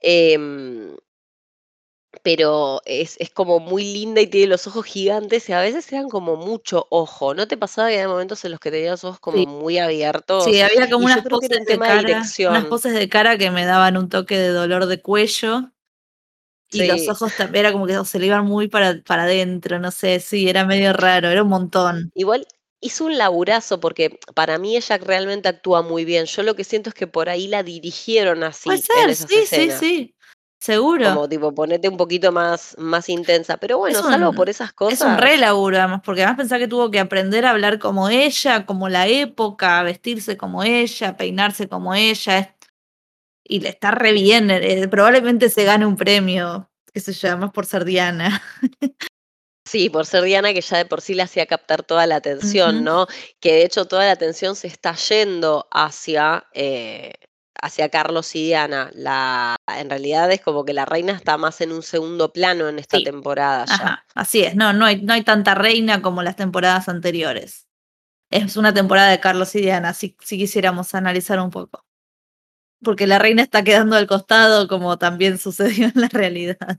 [0.00, 0.96] Em,
[2.22, 6.08] pero es, es como muy linda y tiene los ojos gigantes y a veces eran
[6.08, 7.34] como mucho ojo.
[7.34, 9.46] ¿No te pasaba que había momentos en los que tenía los ojos como Sí.
[9.46, 10.54] muy abiertos?
[10.54, 13.64] Sí, había como Y unas poses un de cara, unas poses de cara que me
[13.66, 15.72] daban un toque de dolor de cuello.
[16.72, 17.08] Y los Sí.
[17.08, 20.48] ojos también era como que se le iban muy para, para adentro, no sé, sí,
[20.50, 22.12] era medio raro, era un montón.
[22.14, 22.46] Igual
[22.80, 26.26] hizo un laburazo porque para mí ella realmente actúa muy bien.
[26.26, 29.34] Yo lo que siento es que por ahí la dirigieron Puede así en ser, esas
[29.34, 29.72] sí, sí, escenas.
[29.72, 30.14] sí,
[30.60, 31.04] seguro.
[31.14, 33.56] Como tipo, ponete un poquito más, más intensa.
[33.56, 35.20] Pero bueno, Es salvo un- por esas Es un cosas.
[35.20, 38.88] re laburo, además, porque además pensá que tuvo que aprender a hablar como ella, como
[38.88, 42.38] la época, a vestirse como ella, peinarse como ella.
[42.38, 42.48] es-
[43.50, 47.50] Y le está re bien, eh, probablemente se gane un premio, qué sé yo, además
[47.52, 48.42] por ser Diana.
[49.66, 52.84] Sí, por ser Diana, que ya de por sí le hacía captar toda la atención,
[52.84, 53.06] ¿no?
[53.38, 54.46] Que de hecho toda la atención, ¿no?
[54.48, 57.12] Que de hecho toda la atención se está yendo hacia, eh,
[57.62, 58.90] hacia Carlos y Diana.
[58.94, 62.78] La, en realidad es como que la reina está más en un segundo plano en
[62.78, 63.04] esta Sí.
[63.04, 63.74] temporada ya.
[63.74, 67.66] Ajá, así es, no, no hay, no hay tanta reina como las temporadas anteriores.
[68.30, 71.84] Es una temporada de Carlos y Diana, si, si quisiéramos analizar un poco.
[72.82, 76.78] Porque la reina está quedando al costado, como también sucedió en la realidad.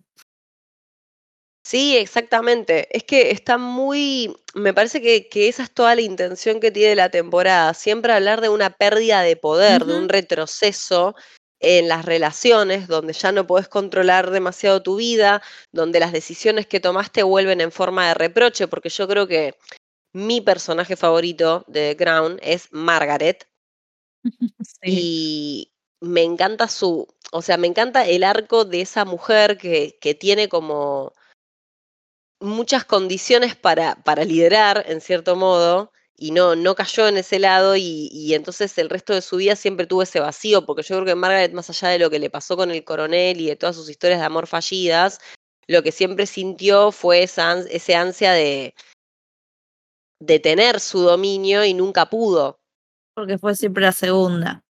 [1.64, 2.88] Sí, exactamente.
[2.96, 6.96] Es que está muy, me parece que, que esa es toda la intención que tiene
[6.96, 11.16] la temporada, siempre hablar de una pérdida de poder, de un retroceso
[11.60, 15.42] en las relaciones, donde ya no podés controlar demasiado tu vida,
[15.72, 19.56] donde las decisiones que tomaste vuelven en forma de reproche, porque yo creo que
[20.14, 23.48] mi personaje favorito de The Crown es Margaret.
[24.82, 29.98] Sí, y me encanta su, o sea, me encanta el arco de esa mujer que,
[30.02, 31.14] que tiene como
[32.40, 37.76] muchas condiciones para, para liderar, en cierto modo, y no, no cayó en ese lado,
[37.76, 41.06] y, y entonces el resto de su vida siempre tuvo ese vacío, porque yo creo
[41.06, 43.76] que Margaret, más allá de lo que le pasó con el coronel y de todas
[43.76, 45.20] sus historias de amor fallidas,
[45.68, 48.74] lo que siempre sintió fue esa, ese ansia de,
[50.20, 52.60] de tener su dominio y nunca pudo.
[53.14, 54.64] porque fue siempre la segunda.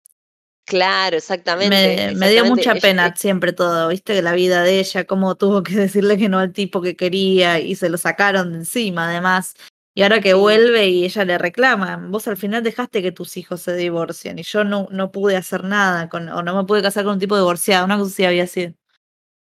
[0.70, 2.12] Claro, exactamente.
[2.14, 5.64] Me, me dio mucha Ella- pena siempre todo, viste, la vida de ella, cómo tuvo
[5.64, 9.56] que decirle que no al tipo que quería y se lo sacaron de encima, además.
[9.96, 10.36] Y ahora que Sí.
[10.36, 14.44] vuelve y ella le reclama, vos al final dejaste que tus hijos se divorcien y
[14.44, 17.36] yo no, no pude hacer nada con, o no me pude casar con un tipo
[17.36, 18.74] divorciado, una cosa así había sido.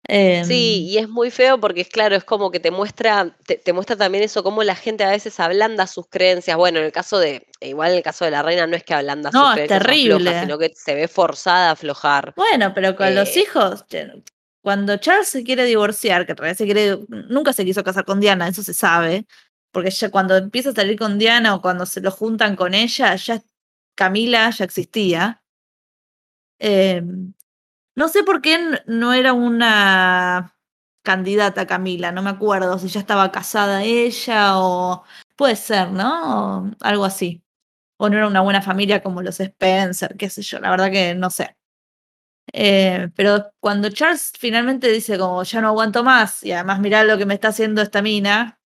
[0.04, 3.58] Em, Sí, y es muy feo porque es claro, es como que te muestra, te,
[3.58, 6.56] te muestra también eso, cómo la gente a veces ablanda sus creencias.
[6.56, 8.94] Bueno, en el caso de, igual en el caso de la reina no es que
[8.94, 10.30] ablanda No, sus creencias terrible.
[10.30, 12.34] afloja, sino que se ve forzada a aflojar.
[12.38, 13.86] Bueno, pero con los Eh, hijos,
[14.62, 18.20] cuando Charles se quiere divorciar, que en realidad se quiere, nunca se quiso casar con
[18.20, 19.26] Diana, eso se sabe,
[19.72, 23.16] porque ya cuando empieza a salir con Diana o cuando se lo juntan con ella,
[23.16, 23.42] ya
[23.96, 25.42] Camila ya existía.
[26.60, 27.02] Eh,
[27.98, 30.56] no sé por qué no era una
[31.04, 35.04] candidata Camila, no me acuerdo si ya estaba casada ella o
[35.36, 36.74] puede ser, ¿no?
[36.82, 37.44] Algo así.
[37.98, 41.16] O no era una buena familia como los Spencer, qué sé yo, la verdad que
[41.16, 41.58] no sé.
[42.54, 47.18] Eh, pero cuando Charles finalmente dice como ya no aguanto más y además mirá lo
[47.18, 48.60] que me está haciendo esta mina,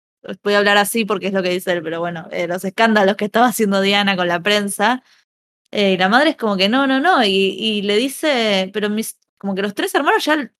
[0.44, 3.16] voy a hablar así porque es lo que dice él, pero bueno, eh, los escándalos
[3.16, 5.02] que estaba haciendo Diana con la prensa,
[5.72, 8.90] eh, y la madre es como que no, no, no, y, y le dice, pero
[8.90, 10.52] mis, como que los tres hermanos ya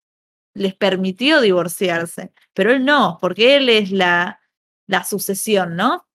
[0.55, 4.41] les permitió divorciarse, pero él no, porque él es la,
[4.89, 6.09] la sucesión, ¿no?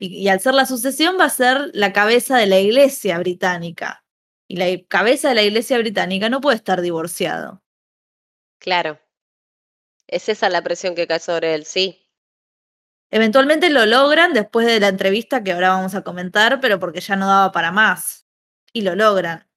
[0.00, 4.04] Y, y al ser la sucesión va a ser la cabeza de la iglesia británica.
[4.48, 7.62] Y la cabeza de la iglesia británica no puede estar divorciado.
[8.58, 8.98] claro.
[10.08, 12.10] Es esa la presión que cae sobre él, sí.
[13.12, 17.14] Eventualmente lo logran después de la entrevista que ahora vamos a comentar, pero porque ya
[17.14, 18.26] no daba para más.
[18.72, 19.47] Y lo logran.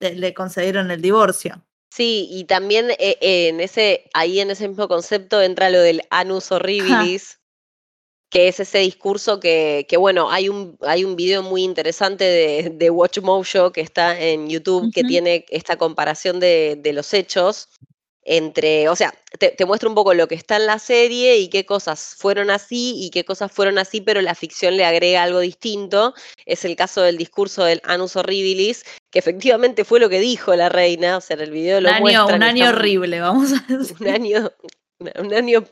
[0.00, 1.64] Le, concedieron el divorcio.
[1.90, 6.02] Sí, y también eh, eh, en ese, ahí en ese mismo concepto entra lo del
[6.10, 7.40] anus horribilis,
[8.30, 12.70] que es ese discurso que, que bueno, hay un, hay un video muy interesante de,
[12.74, 17.68] de Watch Mojo que está en YouTube que tiene esta comparación de, de los hechos
[18.30, 21.48] entre, o sea, te, te muestra un poco lo que está en la serie y
[21.48, 25.40] qué cosas fueron así y qué cosas fueron así, pero la ficción le agrega algo
[25.40, 26.12] distinto.
[26.44, 30.68] Es el caso del discurso del Anus Horribilis, que efectivamente fue lo que dijo la
[30.68, 33.20] reina, o sea, en el video Un lo año, un y año está un- horrible,
[33.20, 33.96] vamos a decir.
[33.98, 34.52] un año,
[35.18, 35.64] un año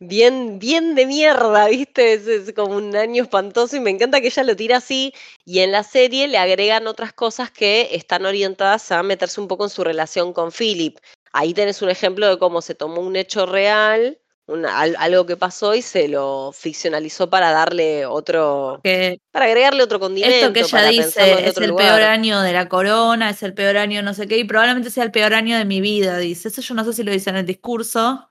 [0.00, 2.14] bien, bien de mierda, ¿viste?
[2.14, 5.12] Es, es como un año espantoso y me encanta que ella lo tira así
[5.44, 9.64] y en la serie le agregan otras cosas que están orientadas a meterse un poco
[9.64, 10.98] en su relación con Philip.
[11.36, 15.74] Ahí tenés un ejemplo de cómo se tomó un hecho real, una- algo que pasó
[15.74, 20.70] y se lo ficcionalizó para darle otro, Que para agregarle otro condimento, esto que ella
[20.70, 21.88] para dice es el lugar.
[21.98, 25.02] peor año de la corona, es el peor año no sé qué, y probablemente sea
[25.02, 26.48] el peor año de mi vida, dice.
[26.48, 28.30] Eso yo no sé si lo dice en el discurso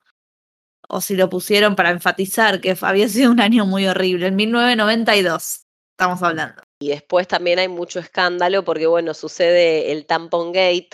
[0.88, 4.28] o si lo pusieron para enfatizar que había sido un año muy horrible.
[4.28, 6.62] En 1992 estamos hablando.
[6.80, 10.90] Y después también hay mucho escándalo porque, bueno, sucede el Tampon Gate.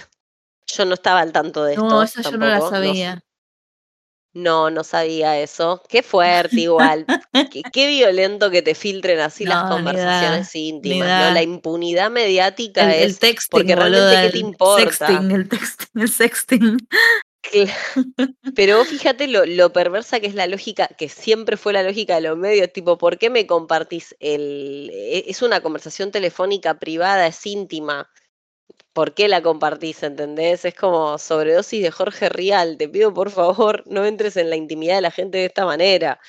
[0.76, 1.86] Yo no estaba al tanto de esto.
[1.86, 3.22] No, esa yo no la sabía.
[4.34, 5.82] No, no sabía eso.
[5.90, 7.06] Qué fuerte igual.
[7.52, 11.34] qué, qué violento que te filtren así las No, conversaciones da, íntimas, ¿no?
[11.34, 15.08] La impunidad mediática El, el es texting, porque realmente qué te el importa.
[15.08, 16.88] Sexting, el texting, el sexting.
[18.56, 22.16] Pero vos fíjate lo, lo perversa que es la lógica, que siempre fue la lógica
[22.16, 24.90] de los medios, tipo, ¿por qué me compartís el...
[24.94, 28.10] e- Es una conversación telefónica privada, es íntima.
[28.94, 30.04] ¿Por qué la compartís?
[30.04, 30.66] ¿Entendés?
[30.66, 32.78] Es como sobredosis de Jorge Rial.
[32.78, 36.20] Te pido por favor, no entres en la intimidad de la gente de esta manera.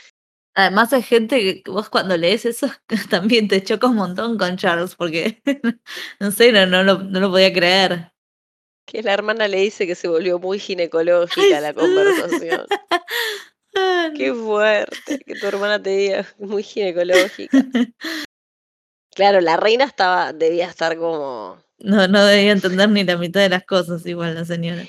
[0.55, 2.69] Además hay gente que vos cuando lees eso
[3.11, 5.43] también te choca un montón con Charles, porque
[6.21, 8.13] no sé, no, no, lo, no lo podía creer.
[8.87, 12.67] Que la hermana le dice que se volvió muy ginecológica la conversación.
[14.17, 17.59] Qué fuerte que tu hermana te diga muy ginecológica.
[19.15, 21.63] Claro, la reina estaba, debía estar como.
[21.81, 24.85] No, no debía entender ni la mitad de las cosas, igual la señora.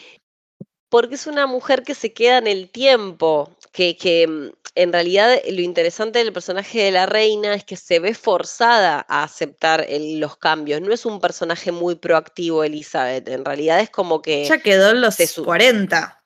[0.90, 5.38] Porque es una mujer que se queda en el tiempo, que, que mm, en realidad
[5.50, 10.38] lo interesante del personaje de la reina es que se ve forzada a aceptar los
[10.38, 10.82] cambios.
[10.82, 13.28] No es un personaje muy proactivo, Elizabeth.
[13.30, 14.46] En realidad es como que.
[14.46, 16.22] Ya quedó en los 40.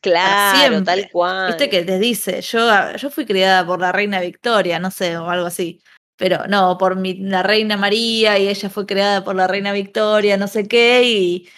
[0.00, 1.48] Claro, tal cual.
[1.48, 5.28] Viste que te dice, yo, yo fui criada por la reina Victoria, no sé, o
[5.28, 5.82] algo así.
[6.16, 10.48] Pero no, por la reina María y ella fue creada por la reina Victoria, no
[10.48, 11.48] sé qué, y,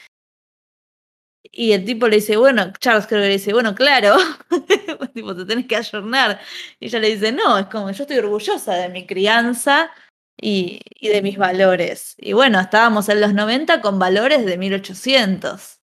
[1.53, 4.17] y el tipo le dice, bueno, Charles creo que le dice, bueno, claro,
[5.15, 6.41] tipo, te tenés que ayornar.
[6.81, 9.91] Y ella le dice, no, es como, yo estoy orgullosa de mi crianza
[10.41, 12.15] y, y de mis valores.
[12.19, 15.81] Y bueno, estábamos en los 90 con valores de 1800.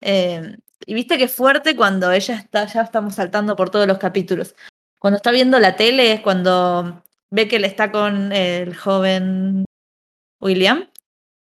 [0.00, 4.54] Eh, y viste que fuerte cuando ella está, ya estamos saltando por todos los capítulos.
[4.98, 9.64] Cuando está viendo la tele es cuando ve que él está con el joven
[10.40, 10.90] William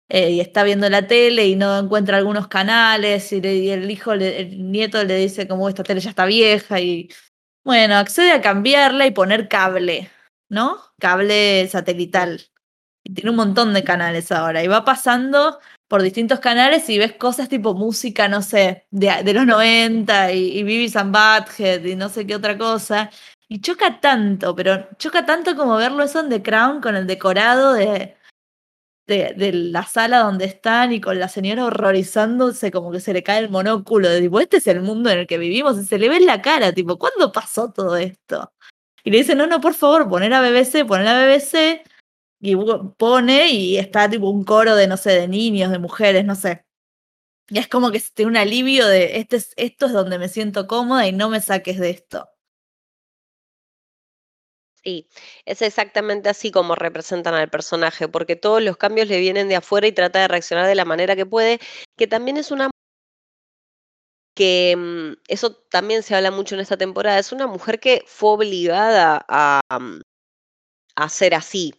[0.10, 3.38] eh, y está viendo la tele y no encuentra algunos canales y,
[3.70, 7.10] el hijo, el nieto le dice como esta tele ya está vieja y
[7.64, 10.10] bueno, accede a cambiarla y poner cable,
[10.50, 10.80] ¿no?
[11.00, 12.42] Cable satelital.
[13.04, 17.14] Y tiene un montón de canales ahora y va pasando por distintos canales y ves
[17.14, 22.26] cosas tipo música, no sé, de, de los 90 y, y Vivi y no sé
[22.26, 23.10] qué otra cosa.
[23.50, 27.74] Y choca tanto, pero choca tanto como verlo eso en The Crown con el decorado
[27.74, 28.18] de,
[29.08, 33.40] de, la sala donde están y con la señora horrorizándose como que se le cae
[33.40, 36.10] el monóculo de tipo, este es el mundo en el que vivimos y se le
[36.10, 38.52] ve en la cara, tipo, ¿cuándo pasó todo esto?
[39.04, 41.84] Y le dice, no, no, por favor, poner a BBC, poner a BBC
[42.42, 42.56] y
[42.98, 46.66] pone y está tipo un coro de, no sé, de niños, de mujeres, no sé.
[47.50, 50.68] Y es como que tiene un alivio de, este es, esto es donde me siento
[50.68, 52.30] cómoda y no me saques de esto.
[54.88, 55.06] Sí,
[55.46, 59.86] es exactamente así como representan al personaje, porque todos los cambios le vienen de afuera
[59.86, 61.60] y trata de reaccionar de la manera que puede,
[61.98, 62.70] que también es una
[64.34, 68.30] que mm, eso también se habla mucho en esta temporada, es una mujer que fue
[68.32, 70.00] obligada a, mm,
[70.96, 71.74] a ser así.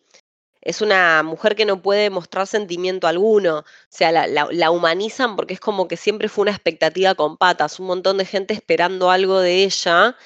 [0.61, 5.61] Es una mujer que no puede mostrar sentimiento alguno, o sea, la, humanizan porque es
[5.61, 9.65] como que siempre fue una expectativa con patas, un montón de gente esperando algo de
[9.65, 10.17] ella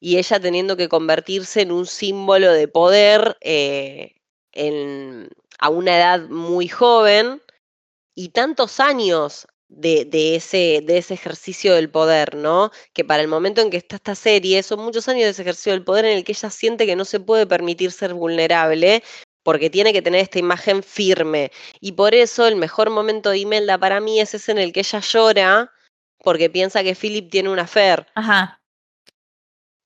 [0.00, 4.14] y ella teniendo que convertirse en un símbolo de poder eh,
[5.58, 7.42] a una edad muy joven
[8.14, 12.70] y tantos años de, ese, ejercicio del poder, ¿no?
[12.92, 15.72] Que para el momento en que está esta serie, son muchos años de ese ejercicio
[15.72, 19.02] del poder en el que ella siente que no se puede permitir ser vulnerable,
[19.42, 21.50] porque tiene que tener esta imagen firme.
[21.80, 24.80] Y por eso el mejor momento de Imelda para mí es ese en el que
[24.80, 25.72] ella llora
[26.22, 28.06] porque piensa que Philip tiene una fer.
[28.14, 28.60] Ajá.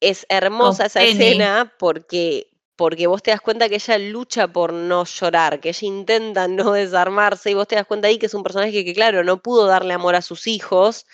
[0.00, 5.04] Es hermosa esa escena porque, porque vos te das cuenta que ella lucha por no
[5.04, 8.42] llorar, que ella intenta no desarmarse y vos te das cuenta ahí que es un
[8.42, 11.06] personaje que, claro, no pudo darle amor a sus hijos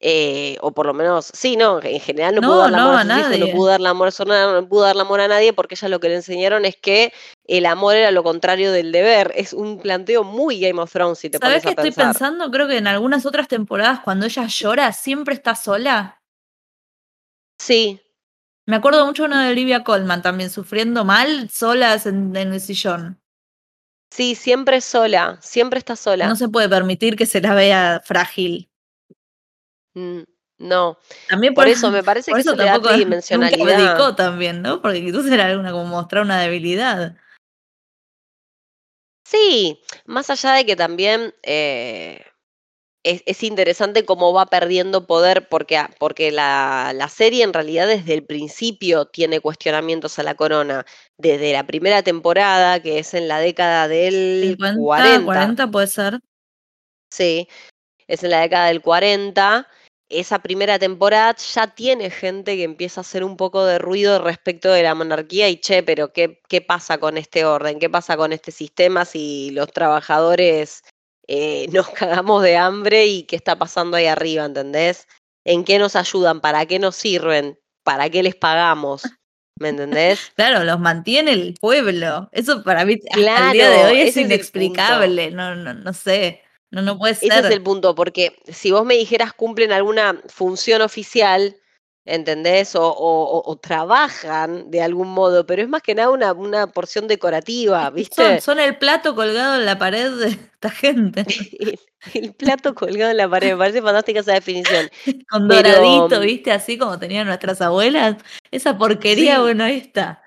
[0.00, 3.38] eh, o por lo menos, sí, no, en general no, pudo darle amor a, nadie.
[3.38, 6.08] no pudo darle amor a no pudo darle amor a nadie porque ella lo que
[6.08, 7.12] le enseñaron es que
[7.44, 9.32] el amor era lo contrario del deber.
[9.34, 12.48] Es un planteo muy Game of Thrones, si te ¿Sabes qué estoy pensando?
[12.52, 16.22] Creo que en algunas otras temporadas, cuando ella llora, siempre está sola.
[17.60, 18.00] Sí.
[18.68, 23.18] Me acuerdo mucho uno de Olivia Colman también, sufriendo mal, solas en, en el sillón.
[24.10, 26.28] Sí, siempre sola, siempre está sola.
[26.28, 28.70] No se puede permitir que se la vea frágil.
[29.94, 30.20] Mm,
[30.58, 30.98] no.
[31.30, 34.14] También por, eso me parece que eso le da tridimensionalidad.
[34.14, 34.82] también, ¿no?
[34.82, 37.16] Porque quizás era alguna como mostrar una debilidad.
[39.24, 42.22] Sí, más allá de que también eh,
[43.04, 48.24] es, interesante cómo va perdiendo poder, porque, porque la, la, serie en realidad desde el
[48.24, 50.84] principio tiene cuestionamientos a la corona.
[51.16, 55.24] Desde la primera temporada, que es en la década del 40.
[55.24, 56.20] 40 puede ser.
[57.10, 57.48] Sí,
[58.06, 59.66] es en la década del 40
[60.08, 64.70] esa primera temporada ya tiene gente que empieza a hacer un poco de ruido respecto
[64.70, 67.78] de la monarquía y che, pero ¿qué, qué pasa con este orden?
[67.78, 70.82] ¿Qué pasa con este sistema si los trabajadores
[71.28, 75.06] eh, nos cagamos de hambre y qué está pasando ahí arriba, ¿entendés?
[75.44, 76.40] ¿En qué nos ayudan?
[76.40, 77.58] ¿Para qué nos sirven?
[77.84, 79.02] ¿Para qué les pagamos?
[79.60, 80.32] ¿Me entendés?
[80.36, 82.28] Claro, los mantiene el pueblo.
[82.32, 85.30] Eso para mí claro, día de hoy es inexplicable.
[85.30, 86.42] no, no, no sé.
[86.70, 87.32] No, no puede ser.
[87.32, 91.56] Ese es el punto, porque si vos me dijeras cumplen alguna función oficial,
[92.08, 92.74] ¿entendés?
[92.74, 97.06] O, o- o trabajan de algún modo, pero es más que nada una, una porción
[97.06, 98.40] decorativa, ¿viste?
[98.40, 101.24] son el plato colgado en la pared de esta gente.
[102.14, 104.88] El, el plato colgado en la pared, me parece fantástica esa definición.
[105.28, 106.52] Con Pero, doradito, ¿viste?
[106.52, 108.16] Así como tenían nuestras abuelas.
[108.52, 109.40] Esa porquería, Sí.
[109.42, 110.22] bueno, ahí está.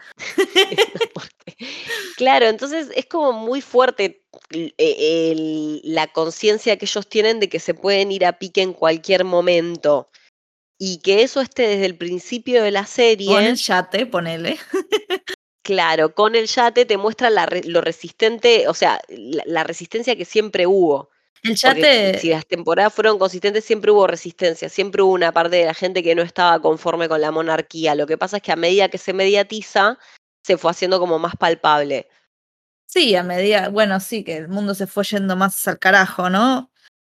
[2.17, 4.21] Claro, entonces es como muy fuerte
[4.51, 8.73] el- el- la conciencia que ellos tienen de que se pueden ir a pique en
[8.73, 10.09] cualquier momento.
[10.83, 14.57] Y que eso esté desde el principio de la Con serie, el yate, ponele.
[15.63, 20.25] claro, con el yate te muestra la lo resistente, o sea, la, la resistencia que
[20.25, 21.11] siempre hubo.
[21.43, 25.57] El Porque yate, si las temporadas fueron consistentes, siempre hubo resistencia, siempre hubo una parte
[25.57, 27.93] de la gente que no estaba conforme con la monarquía.
[27.93, 29.99] Lo que pasa es que a medida que se mediatiza,
[30.43, 32.09] se fue haciendo como más palpable.
[32.87, 36.71] sí, a medida, bueno, sí, que el mundo se fue yendo más al carajo, ¿no?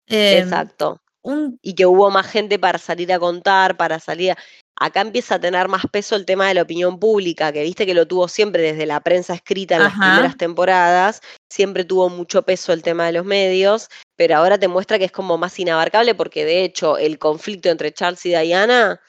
[0.06, 1.02] Em, Exacto.
[1.26, 4.38] Un, Y que hubo más gente para salir a contar, para salir a...
[4.78, 7.94] Acá empieza a tener más peso el tema de la opinión pública, que viste que
[7.94, 12.74] lo tuvo siempre desde la prensa escrita en las primeras temporadas, siempre tuvo mucho peso
[12.74, 16.44] el tema de los medios, pero ahora te muestra que es como más inabarcable porque
[16.44, 19.00] de hecho el conflicto entre Charles y Diana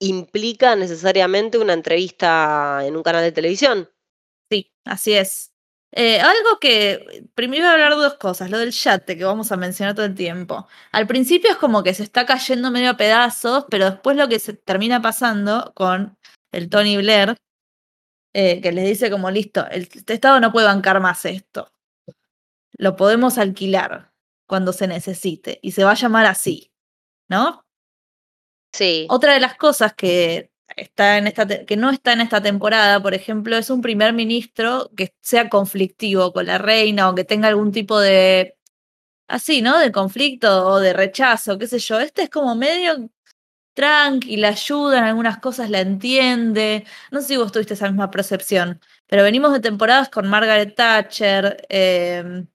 [0.00, 3.88] implica necesariamente una entrevista en un canal de televisión.
[4.50, 5.47] Sí, así es.
[5.92, 9.50] Eh, algo que primero voy a hablar de dos cosas, lo del yate que vamos
[9.52, 10.68] a mencionar todo el tiempo.
[10.92, 14.38] Al principio es como que se está cayendo medio a pedazos, pero después lo que
[14.38, 16.16] se termina pasando con
[16.52, 17.36] el Tony Blair,
[18.34, 21.72] eh, que les dice como listo, el este Estado no puede bancar más esto.
[22.72, 24.12] Lo podemos alquilar
[24.46, 26.70] cuando se necesite y se va a llamar así,
[27.28, 27.62] ¿no?
[28.72, 29.06] Sí.
[29.10, 30.50] Otra de las cosas que
[30.80, 34.90] está en esta que no está en esta temporada, por ejemplo, es un primer ministro
[34.96, 38.56] que sea conflictivo con la reina o que tenga algún tipo de
[39.28, 39.78] así, ¿no?
[39.78, 42.00] De conflicto o de rechazo, qué sé yo.
[42.00, 43.10] Este es como medio
[43.74, 46.86] tranqui, la ayuda en algunas cosas, la entiende.
[47.12, 51.64] No sé si vos tuviste esa misma percepción, pero venimos de temporadas con Margaret Thatcher,
[51.68, 52.48] em,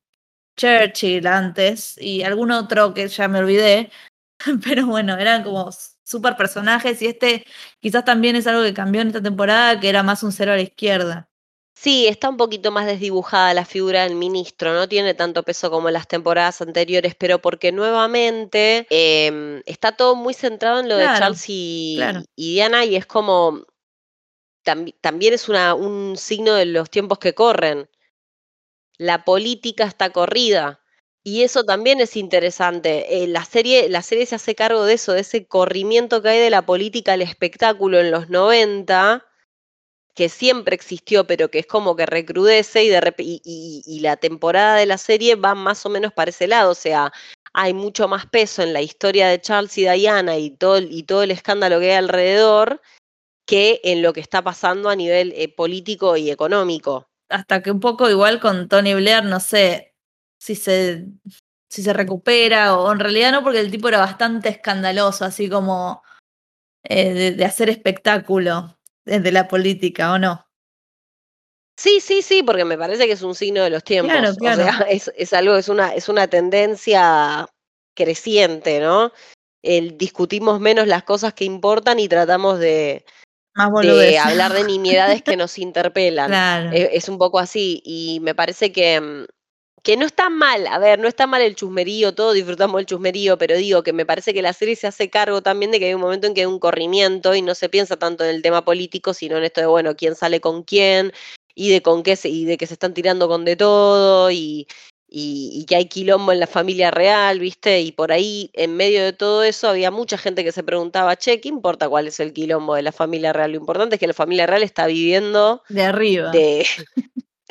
[0.57, 3.91] Churchill antes y algún otro que ya me olvidé,
[4.63, 5.71] pero bueno, eran como
[6.04, 7.45] super personajes y este
[7.80, 10.56] quizás también es algo que cambió en esta temporada, que era más un cero a
[10.56, 11.30] la izquierda.
[11.76, 15.89] Sí, está un poquito más desdibujada la figura del ministro, no tiene tanto peso como
[15.89, 21.06] en las temporadas anteriores, pero porque nuevamente em, está todo muy centrado en lo de
[21.18, 22.24] Charles y, claro.
[22.36, 23.66] y Diana y es como,
[24.64, 27.89] tambi- también es una, un signo de los tiempos que corren.
[28.97, 30.82] La política está corrida
[31.24, 33.24] y eso también es interesante.
[33.24, 36.39] Eh, la, serie, la serie se hace cargo de eso, de ese corrimiento que hay
[36.39, 39.26] de la política al espectáculo en los 90
[40.15, 44.17] que siempre existió, pero que es como que recrudece y, de y, y- y la
[44.17, 47.11] temporada de la serie va más o menos para ese lado, o sea,
[47.53, 51.03] hay mucho más peso en la historia de Charles y Diana y todo, el- y
[51.03, 52.82] todo el escándalo que hay alrededor
[53.47, 57.07] que en lo que está pasando a nivel eh, político y económico.
[57.30, 59.92] Hasta que un poco igual con Tony Blair, no sé
[60.43, 61.05] si se,
[61.69, 66.03] si se recupera o en realidad no, porque el tipo era bastante escandaloso, así como
[66.83, 70.45] eh, de, de hacer espectáculo desde la política, ¿o no?
[71.79, 74.11] Sí, sí, sí, porque me parece que es un signo de los tiempos.
[74.11, 74.63] Claro, claro.
[74.63, 77.47] O sea, es, es algo, es una, es una tendencia
[77.95, 79.13] creciente, ¿no?
[79.63, 83.05] El discutimos menos las cosas que importan y tratamos de,
[83.55, 84.19] Más de boludez.
[84.19, 86.27] hablar de nimiedades que nos interpelan.
[86.27, 86.71] Claro.
[86.73, 87.81] Es, es un poco así.
[87.85, 89.25] Y me parece que, mm,
[89.84, 90.65] que no está mal.
[90.67, 94.05] A ver, no está mal el chusmerío, todos disfrutamos del chusmerío, pero digo que me
[94.05, 96.41] parece que la serie se hace cargo también de que hay un momento en que
[96.41, 99.61] hay un corrimiento y no se piensa tanto en el tema político, sino en esto
[99.61, 101.11] de, bueno, quién sale con quién
[101.53, 104.67] y de con qué se, y de que se están tirando con de todo y,
[105.09, 107.81] y, y que hay quilombo en la familia real, ¿viste?
[107.81, 111.41] Y por ahí, en medio de todo eso, había mucha gente que se preguntaba, che,
[111.41, 113.51] ¿qué importa cuál es el quilombo de la familia real?
[113.51, 116.31] Lo importante es que la familia real está viviendo De arriba.
[116.31, 116.65] de...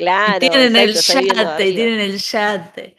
[0.03, 2.97] Claro, y tienen el exacto, yate, y tienen el yate.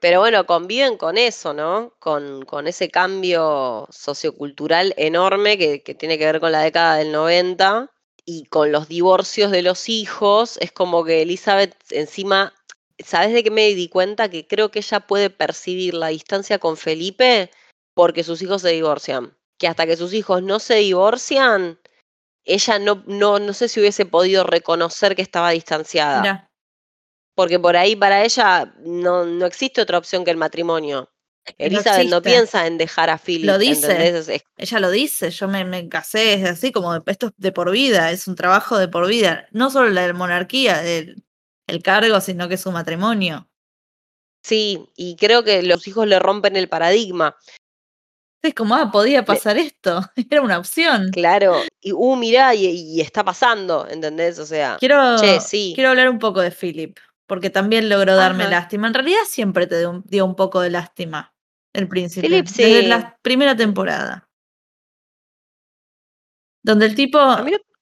[0.00, 1.94] Pero bueno, conviven con eso, ¿no?
[2.00, 7.12] Con, con ese cambio sociocultural enorme que, que tiene que ver con la década del
[7.12, 7.88] 90
[8.24, 10.56] y con los divorcios de los hijos.
[10.60, 12.52] Es como que Elizabeth encima,
[12.98, 14.28] ¿sabes de qué me di cuenta?
[14.28, 17.48] Que creo que ella puede percibir la distancia con Felipe
[17.94, 19.36] porque sus hijos se divorcian.
[19.56, 21.78] Que hasta que sus hijos no se divorcian,
[22.44, 26.50] ella no, no, no sé si hubiese podido reconocer que estaba distanciada.
[27.34, 31.10] Porque por ahí para ella no, no existe otra opción que el matrimonio.
[31.46, 33.46] es no Elizabeth no, piensa en dejar a Philip.
[33.46, 34.08] Lo dice.
[34.08, 37.52] Es- Ella lo dice, yo me, me casé, es así como de- esto es de
[37.52, 39.46] por vida, es un trabajo de por vida.
[39.52, 41.24] No solo la monarquía, el,
[41.66, 43.48] el cargo, sino que su matrimonio.
[44.42, 47.36] Sí, y creo que los hijos le rompen el paradigma.
[48.42, 51.10] Es como, ah, podía pasar esto, era una opción.
[51.12, 54.38] Claro, y uh, mirá, y, está pasando, ¿entendés?
[54.38, 55.72] O sea, quiero, che, sí.
[55.74, 58.86] quiero hablar un poco de Philip, porque también logró darme lástima.
[58.88, 61.34] En realidad siempre te dio un, poco de lástima
[61.74, 62.26] el príncipe.
[62.26, 62.62] Philip, sí.
[62.62, 64.28] Desde la primera temporada.
[66.62, 67.18] Donde el tipo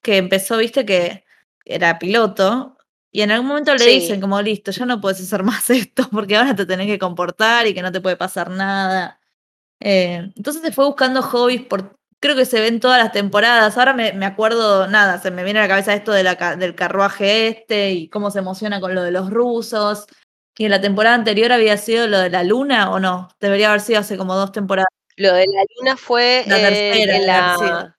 [0.02, 1.24] que empezó, viste, que
[1.64, 2.78] era piloto,
[3.10, 6.36] y en algún momento le dicen como, listo, ya no puedes hacer más esto, porque
[6.36, 9.17] ahora te tenés que comportar y que no te puede pasar nada.
[9.80, 13.76] Eh, entonces se fue buscando hobbies por, creo que se ven todas las temporadas.
[13.78, 17.48] Ahora me, acuerdo, nada, se me viene a la cabeza esto de la, del carruaje
[17.48, 20.06] este y cómo se emociona con lo de los rusos.
[20.56, 23.28] Y en la temporada anterior había sido lo de la luna o no?
[23.40, 24.88] Debería haber sido hace como dos temporadas.
[25.16, 27.96] Lo de la luna fue la tercera, en la...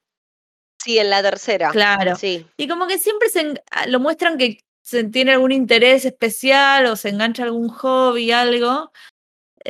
[0.82, 1.70] Sí, en la tercera.
[1.70, 2.16] Claro.
[2.16, 2.46] Sí.
[2.56, 3.54] Y como que siempre se,
[3.86, 8.90] lo muestran que se tiene algún interés especial o se engancha algún hobby, algo.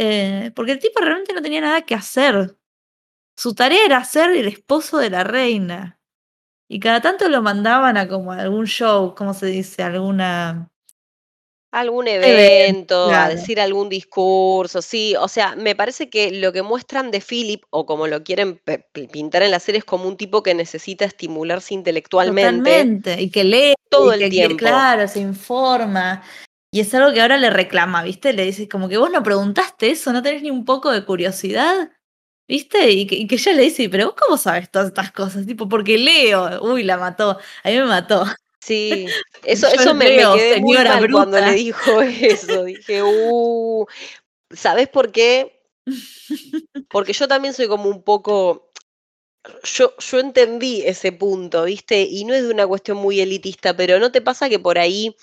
[0.03, 2.57] Eh, porque el tipo realmente no tenía nada que hacer.
[3.36, 6.01] Su tarea era ser el esposo de la reina.
[6.70, 9.82] Y cada tanto lo mandaban a como algún show, ¿cómo se dice?
[9.82, 10.70] Alguna
[11.72, 15.14] Algún evento, a decir algún discurso, sí.
[15.20, 18.61] O sea, me parece que lo que muestran de Philip, o como lo quieren
[19.12, 22.70] pintar en la serie, es como un tipo que necesita estimularse intelectualmente.
[22.70, 23.22] Totalmente.
[23.22, 24.57] Y que lee todo el tiempo.
[24.57, 26.24] claro, se informa.
[26.72, 28.32] Y es algo que ahora le reclama, ¿viste?
[28.32, 31.90] Le dice como que vos no preguntaste eso, no tenés ni un poco de curiosidad.
[32.46, 32.90] ¿Viste?
[32.90, 35.46] Y que, y que ella le dice, pero vos cómo sabes todas estas cosas?
[35.46, 36.60] Tipo, porque leo.
[36.62, 37.38] Uy, la mató.
[37.62, 38.24] A mí me mató.
[38.60, 39.06] Sí,
[39.44, 42.64] eso, eso me, quedé muy mal cuando le dijo eso.
[42.64, 43.86] Dije, uh,
[44.50, 45.62] ¿sabes por qué?
[46.88, 48.72] Porque yo también soy como un poco.
[49.62, 52.02] Yo, yo entendí ese punto, ¿viste?
[52.02, 55.16] Y no es de una cuestión muy elitista, pero ¿no te pasa que por ahí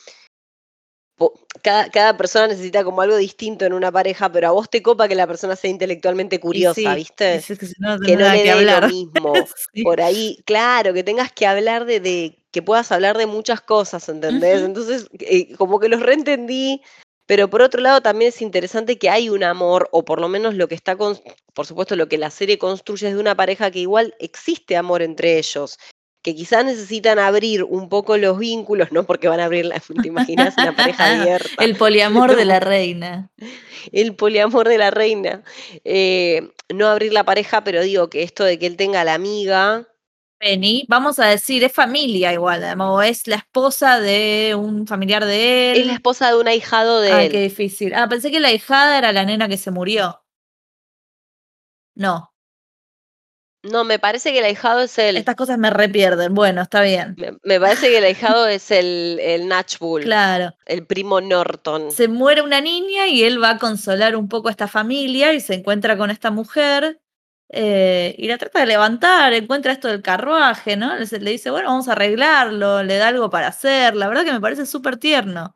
[1.63, 5.07] cada, cada, persona necesita como algo distinto en una pareja, pero a vos te copa
[5.07, 7.43] que la persona sea intelectualmente curiosa, ¿viste?
[7.47, 9.33] que no, le dé lo mismo.
[9.83, 14.61] Por ahí, claro, que tengas que hablar de, que puedas hablar de muchas cosas, ¿entendés?
[14.61, 16.81] Entonces, eh, como que los reentendí,
[17.25, 20.53] pero por otro lado también es interesante que hay un amor, o por lo menos
[20.53, 21.19] lo que está, con,
[21.53, 25.01] por supuesto, lo que la serie construye es de una pareja que igual existe amor
[25.01, 25.77] entre ellos
[26.27, 30.09] que quizás necesitan abrir un poco los vínculos, no porque van a abrir, la, ¿te
[30.09, 30.55] imaginas?
[30.57, 31.63] Una pareja abierta.
[31.63, 33.29] El poliamor de la reina.
[33.93, 35.45] El poliamor de la reina.
[35.85, 39.87] Eh, no abrir la pareja, pero digo que esto de que él tenga la amiga.
[40.37, 45.71] Penny, vamos a decir, es familia igual, o es la esposa de un familiar de
[45.71, 45.77] él.
[45.79, 47.31] Es la esposa de un ahijado de Ay, él.
[47.31, 47.93] qué difícil.
[47.93, 50.25] Ah, pensé que la hijada era la nena que se murió.
[51.95, 52.33] No.
[53.63, 55.17] No, me parece que el ahijado es el.
[55.17, 56.33] Estas cosas me repierden.
[56.33, 57.15] Bueno, está bien.
[57.43, 60.03] Me, parece que el ahijado es el, el Natchbull.
[60.03, 60.53] Claro.
[60.65, 61.91] El primo Norton.
[61.91, 65.39] Se muere una niña y él va a consolar un poco a esta familia y
[65.39, 67.01] se encuentra con esta mujer.
[67.49, 70.95] Eh, y la trata de levantar, encuentra esto del carruaje, ¿no?
[70.97, 73.95] Le, le dice, bueno, vamos a arreglarlo, le da algo para hacer.
[73.95, 75.55] La verdad que me parece súper tierno.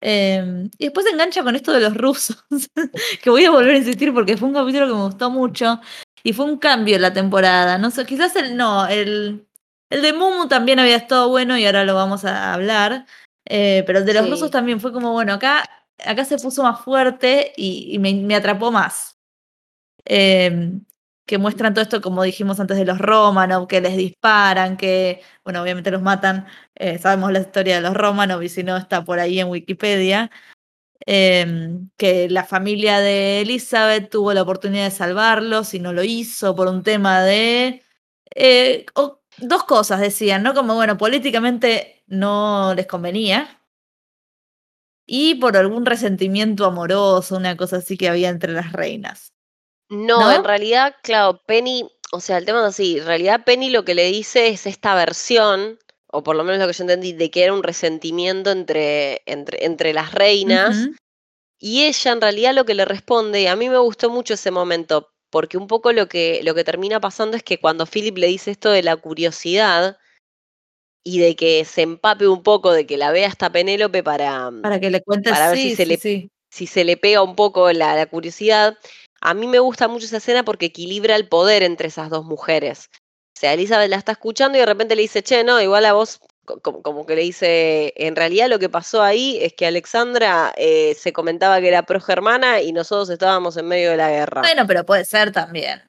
[0.00, 2.44] Em, y después se engancha con esto de los rusos,
[3.22, 5.80] que voy a volver a insistir porque fue un capítulo que me gustó mucho
[6.22, 7.78] y fue un cambio la temporada.
[7.78, 9.46] No sé, quizás el no, el,
[9.90, 13.06] el de Mumu también había estado bueno y ahora lo vamos a hablar.
[13.44, 15.68] Eh, pero el de los rusos también fue como, bueno, acá,
[16.04, 19.18] acá se puso más fuerte y, me, atrapó más.
[20.04, 20.84] Em,
[21.26, 25.62] que muestran todo esto, como dijimos antes, de los Romanov, que les disparan, que, bueno,
[25.62, 26.46] obviamente los matan.
[26.74, 30.30] Eh, sabemos la historia de los Romanov y si no está por ahí en Wikipedia.
[31.04, 36.54] Em, que la familia de Elizabeth tuvo la oportunidad de salvarlos y no lo hizo
[36.54, 37.82] por un tema de...
[38.34, 38.86] Eh,
[39.38, 40.54] dos cosas decían, ¿no?
[40.54, 43.62] Como, bueno, políticamente no les convenía.
[45.06, 49.32] Y por algún resentimiento amoroso, una cosa así que había entre las reinas.
[49.88, 53.84] No, en realidad, claro, Penny, o sea, el tema es así, en realidad Penny lo
[53.84, 55.78] que le dice es esta versión,
[56.12, 59.64] o por lo menos lo que yo entendí, de que era un resentimiento entre, entre,
[59.64, 60.88] entre las reinas,
[61.58, 64.50] y ella en realidad lo que le responde, y a mí me gustó mucho ese
[64.50, 68.26] momento, porque un poco lo que, lo que termina pasando es que cuando Philip le
[68.26, 69.98] dice esto de la curiosidad,
[71.04, 74.78] y de que se empape un poco, de que la vea hasta Penélope para, para
[74.78, 77.96] que le cuente para ver si, se le, si se le pega un poco la,
[77.96, 78.78] la curiosidad.
[79.20, 82.88] A mí me gusta mucho esa escena porque equilibra el poder entre esas dos mujeres.
[83.42, 86.20] Sea, Elizabeth la está escuchando y de repente le dice, che, no, igual a vos,
[86.62, 91.12] como, que le dice, en realidad lo que pasó ahí es que Alexandra eh, se
[91.12, 94.42] comentaba que era pro-germana y nosotros estábamos en medio de la guerra.
[94.42, 95.82] Bueno, pero puede ser también.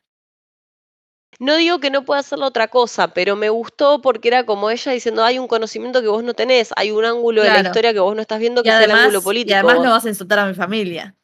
[1.37, 4.91] No digo que no pueda hacerlo otra cosa, pero me gustó porque era como ella
[4.91, 7.99] diciendo, hay un conocimiento que vos no tenés, hay un ángulo de la historia que
[7.99, 9.51] vos no estás viendo que es el ángulo político.
[9.51, 11.15] Y además no vas a insultar a mi familia.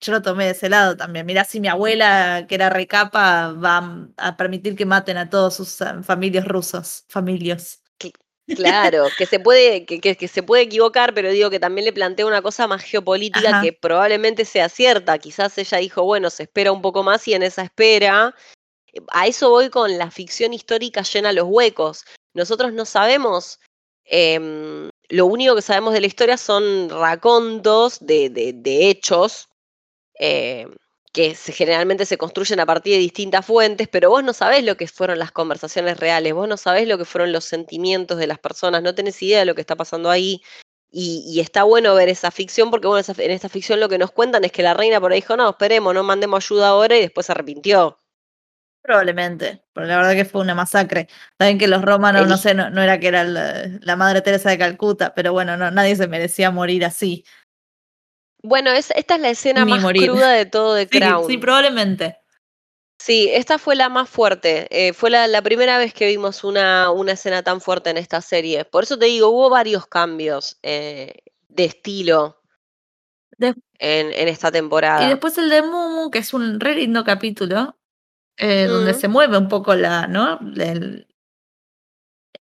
[0.00, 1.26] Yo lo tomé de ese lado también.
[1.26, 5.80] Mirá si mi abuela, que era recapa, va a permitir que maten a todos sus
[5.80, 7.80] eh, familias rusos, familias.
[8.46, 12.26] Claro, que se puede, que, que, se puede equivocar, pero digo que también le plantea
[12.26, 15.18] una cosa más geopolítica que probablemente sea cierta.
[15.18, 18.34] Quizás ella dijo, bueno, se espera un poco más y en esa espera.
[19.08, 22.04] A eso voy con la ficción histórica llena los huecos.
[22.34, 23.58] Nosotros no sabemos
[24.04, 29.48] em, lo único que sabemos de la historia son racontos de, de, hechos
[30.18, 30.66] eh,
[31.14, 34.88] que generalmente se construyen a partir de distintas fuentes, pero vos no sabés lo que
[34.88, 38.82] fueron las conversaciones reales, vos no sabés lo que fueron los sentimientos de las personas,
[38.82, 40.42] no tenés idea de lo que está pasando ahí.
[40.96, 44.44] Y, está bueno ver esa ficción, porque bueno, en esta ficción lo que nos cuentan
[44.44, 47.26] es que la reina por ahí dijo, no, esperemos, no mandemos ayuda ahora y después
[47.26, 47.98] se arrepintió.
[48.84, 51.08] Probablemente, pero la verdad que fue una masacre.
[51.38, 55.14] Saben que los romanos, no sé, no, era que era la, madre Teresa de Calcuta,
[55.14, 57.24] pero bueno, no, nadie se merecía morir así.
[58.44, 61.26] Bueno, esta es la escena más cruda de todo de Crown.
[61.26, 62.18] Sí, probablemente.
[62.98, 64.68] Sí, esta fue la más fuerte.
[64.70, 68.66] Eh, fue la, primera vez que vimos una, una, escena tan fuerte en esta serie.
[68.66, 72.42] Por eso te digo, hubo varios cambios eh, de estilo
[73.38, 75.04] en, en, esta temporada.
[75.06, 77.78] Y después el de Mumu, que es un re lindo capítulo,
[78.36, 80.38] eh, donde se mueve un poco la, ¿no?
[80.56, 81.06] El,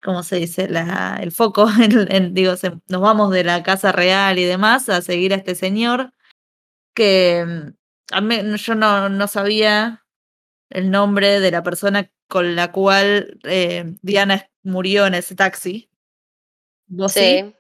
[0.03, 0.69] ¿Cómo se dice?
[0.69, 1.69] La, el foco,
[2.31, 2.55] digo,
[2.89, 6.13] nos vamos de la casa real y demás a seguir a este señor
[6.95, 7.81] que mm,
[8.13, 10.05] a mí, yo no, no sabía
[10.71, 15.91] el nombre de la persona con la cual eh, Diana murió en ese taxi.
[16.87, 17.55] ¿Vos sí?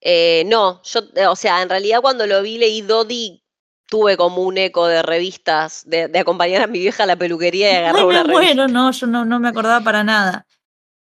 [0.00, 1.00] Eh, no, yo,
[1.30, 3.44] o sea, en realidad cuando lo vi leí Dodi
[3.92, 7.74] tuve como un eco de revistas, de, acompañar a mi vieja a la peluquería y
[7.74, 8.32] agarrar una revista.
[8.32, 10.46] Bueno, no, yo no, no me acordaba para nada.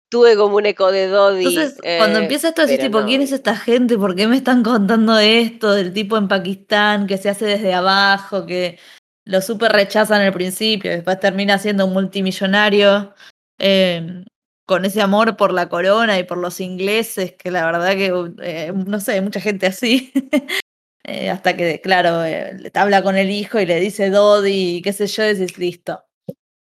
[0.09, 1.45] Tuve como un eco de Dodi.
[1.45, 3.97] Entonces, cuando eh, empieza esto, decís, tipo, ¿quién es esta gente?
[3.97, 8.45] ¿Por qué me están contando esto del tipo en Pakistán que se hace desde abajo,
[8.45, 8.77] que
[9.23, 13.13] lo súper rechazan al principio, después termina siendo un multimillonario
[13.57, 14.25] em,
[14.67, 18.73] con ese amor por la corona y por los ingleses, que la verdad que, eh,
[18.75, 20.11] no sé, hay mucha gente así.
[21.03, 25.07] Eh, hasta que, claro, eh, habla con el hijo y le dice Dodi, qué sé
[25.07, 26.03] yo, y decís, listo.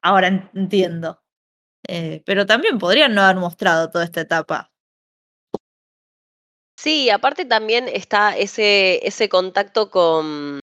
[0.02, 1.22] Ahora entiendo.
[1.86, 4.72] Eh, pero también podrían no haber mostrado toda esta etapa.
[6.76, 10.60] Sí, aparte también está ese, ese contacto con,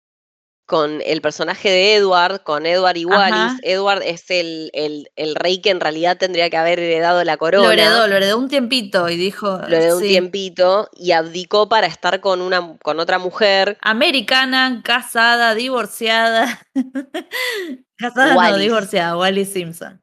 [0.66, 3.59] con el personaje de Edward, con Edward y Wallis.
[3.63, 7.66] Edward es el, el, rey que en realidad tendría que haber heredado la corona.
[7.66, 9.59] Lo heredó, lo heredó un tiempito y dijo.
[9.68, 13.78] Lo heredó un tiempito y abdicó para estar con, una, con otra mujer.
[13.82, 16.61] Americana, casada, divorciada.
[17.97, 20.01] casada no, divorciada, Wallis Simpson.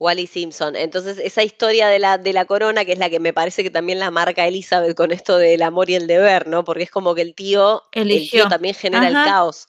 [0.00, 0.74] Wally Simpson.
[0.74, 3.70] Entonces, esa historia de la, de la corona, que es la que me parece que
[3.70, 6.64] también la marca Elizabeth con esto del amor y el deber, ¿no?
[6.64, 9.68] Porque es como que el tío, el tío también genera el caos.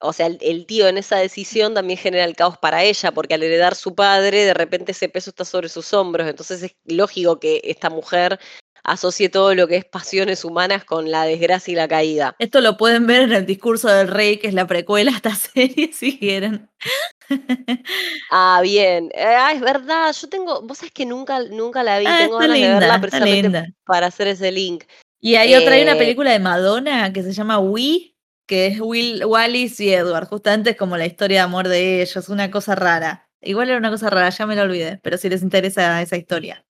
[0.00, 3.42] O sea, el, tío en esa decisión también genera el caos para ella, porque al
[3.44, 6.28] heredar su padre, de repente ese peso está sobre sus hombros.
[6.28, 8.40] Entonces es lógico que esta mujer
[8.82, 12.34] asocie todo lo que es pasiones humanas con la desgracia y la caída.
[12.40, 15.34] Esto lo pueden ver en el discurso del rey, que es la precuela a esta
[15.36, 16.68] serie, si quieren.
[18.30, 19.10] Ah, bien.
[19.16, 20.12] Ah, es verdad.
[20.12, 22.06] Yo tengo, vos sabés que nunca, nunca la vi.
[22.06, 24.84] Ah, tengo ganas de verla precisamente para hacer ese link.
[25.20, 28.14] Y hay otra, hay una eh, película de Madonna que se llama We,
[28.46, 30.28] que es Will, Wallis y Edward.
[30.28, 33.28] Justamente es como la historia de amor de ellos, una cosa rara.
[33.40, 36.64] Igual era una cosa rara, ya me la olvidé, pero si les interesa esa historia.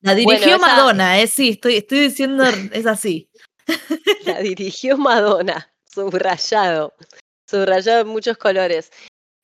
[0.00, 3.30] La dirigió Madonna, eh, sí, estoy, estoy diciendo, es así.
[4.26, 6.92] La dirigió Madonna, subrayado
[7.52, 8.90] subrayado en muchos colores.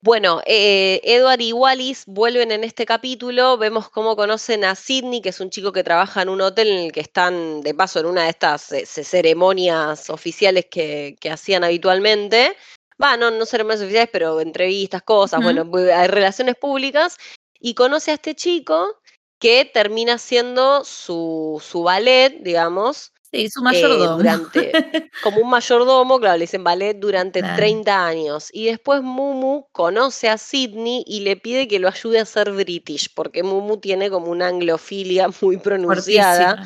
[0.01, 5.31] Bueno, eh, Edward y Wallis vuelven en este capítulo, vemos cómo conocen a Sidney, que
[5.31, 8.07] es un chico que trabaja en un hotel en el que están de paso en
[8.07, 12.57] una de estas eh, ceremonias oficiales que, hacían habitualmente.
[13.03, 17.17] Va, no, no ceremonias oficiales, pero entrevistas, cosas, bueno, hay relaciones públicas.
[17.61, 19.01] Y conoce a este chico
[19.41, 24.17] que termina siendo su, su ballet, digamos, Sí, su mayordomo.
[24.17, 24.73] durante,
[25.23, 28.49] como un mayordomo, claro, le dicen ballet durante 30 años.
[28.53, 33.13] Y después Mumu conoce a Sidney y le pide que lo ayude a ser british,
[33.15, 36.65] porque Mumu tiene como una anglofilia muy pronunciada.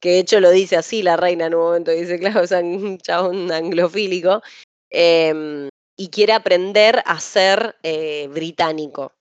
[0.00, 2.58] Que de hecho lo dice así la reina en un momento, dice, claro, o sea,
[2.58, 4.42] un chabón anglofílico.
[4.90, 9.13] Em, y quiere aprender a ser eh, británico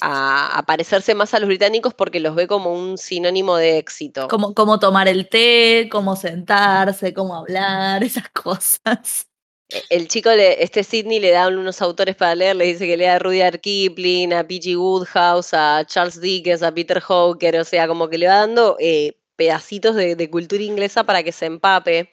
[0.00, 4.28] a, parecerse más a los británicos porque los ve como un sinónimo de éxito.
[4.28, 9.26] Como, como tomar el té, cómo sentarse, cómo hablar, esas cosas.
[9.70, 13.16] E, el chico, este Sidney, le da unos autores para leer, le dice que lea
[13.16, 14.76] a Rudyard Kipling, a P.G.
[14.76, 19.18] Woodhouse, a Charles Dickens, a Peter Hawker, o sea, como que le va dando eh,
[19.36, 22.10] pedacitos de, cultura inglesa para que se empape.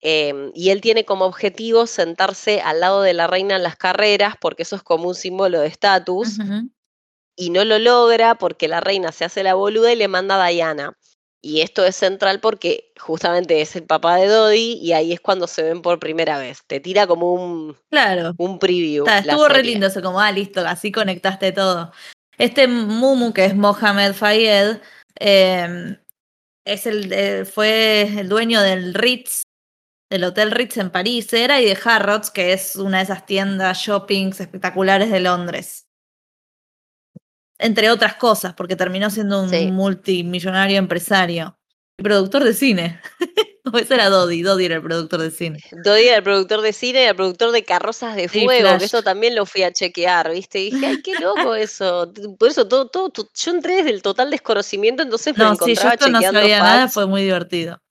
[0.00, 4.34] Em, y él tiene como objetivo sentarse al lado de la reina en las carreras,
[4.40, 6.38] porque eso es como un símbolo de estatus,
[7.36, 10.48] y no lo logra porque la reina se hace la boluda y le manda a
[10.48, 10.96] Diana.
[11.40, 15.46] Y esto es central porque justamente es el papá de Dodi y ahí es cuando
[15.46, 16.62] se ven por primera vez.
[16.66, 18.34] Te tira como un, Claro.
[18.38, 19.06] un preview.
[19.06, 21.92] Está, estuvo re lindo eso, como, ah, listo, así conectaste todo.
[22.38, 24.78] Este Mumu, que es Mohamed Fayed,
[25.20, 25.96] eh,
[26.64, 29.42] es el, eh, fue el dueño del Ritz,
[30.10, 33.78] del Hotel Ritz en París, era, y de Harrods, que es una de esas tiendas
[33.78, 35.86] shoppings espectaculares de Londres.
[37.58, 39.70] Entre otras cosas, porque terminó siendo un Sí.
[39.70, 41.58] multimillonario empresario.
[41.98, 43.00] Y productor de cine.
[43.72, 45.58] o ese era Dodi, Dodi era el productor de cine.
[45.84, 49.02] Dodi era el productor de cine y el productor de Carrozas de Fuego, que eso
[49.02, 50.60] también lo fui a chequear, ¿viste?
[50.60, 52.12] Y dije, ay, qué loco eso.
[52.38, 55.64] Por eso todo, todo, yo entré desde el total desconocimiento, entonces me No, sí, yo
[55.66, 57.82] encontraba esto no chequeando sabía nada, fue muy divertido.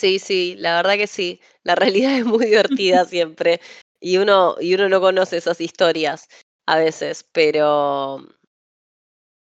[0.00, 1.40] Sí, sí, la verdad que sí.
[1.62, 3.60] La realidad es muy divertida siempre.
[4.00, 6.28] Y uno, y uno no conoce esas historias
[6.66, 8.26] a veces, pero,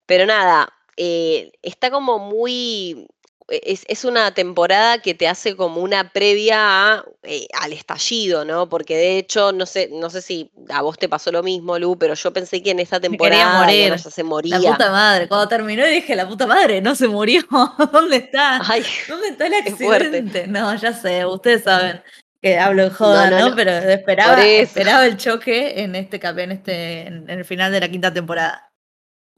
[0.05, 3.07] pero nada, eh, está como muy.
[3.47, 6.57] Es, es una temporada que te hace como una previa
[6.93, 8.67] a, eh, al estallido, ¿no?
[8.69, 11.97] Porque de hecho, no sé, no sé si a vos te pasó lo mismo, Lu,
[11.97, 13.89] pero yo pensé que en esta Me temporada Diana morir.
[13.91, 14.71] ya se La moría.
[14.71, 15.27] puta madre.
[15.27, 17.41] Cuando terminó dije, la puta madre, no se murió.
[17.91, 18.61] ¿Dónde está?
[18.67, 20.47] Ay, ¿Dónde está el accidente?
[20.47, 22.01] No, ya sé, ustedes saben
[22.41, 23.49] que hablo en joda, no, ¿no?
[23.49, 23.55] no.
[23.55, 28.13] Pero esperaba, esperaba el choque en este en este, en el final de la quinta
[28.13, 28.71] temporada.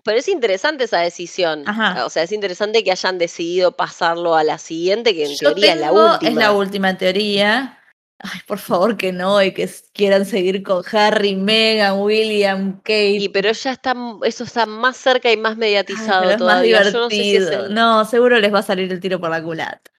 [0.08, 1.64] Pero es interesante esa decisión.
[1.68, 2.06] Ajá.
[2.06, 5.74] O sea, es interesante que hayan decidido pasarlo a la siguiente, que en Yo teoría
[5.74, 6.32] es la última.
[6.32, 7.74] es la última en teoría.
[8.20, 13.12] Ay, por favor que no, y que quieran seguir con Harry, Meghan, William, Kate.
[13.20, 13.94] Y pero ya está,
[14.24, 16.82] eso está más cerca y más Ay, mediatizado es más todavía.
[16.84, 17.66] Yo no sé si es divertido.
[17.68, 17.74] el.
[17.76, 19.92] No, seguro les va a salir el tiro por la culata.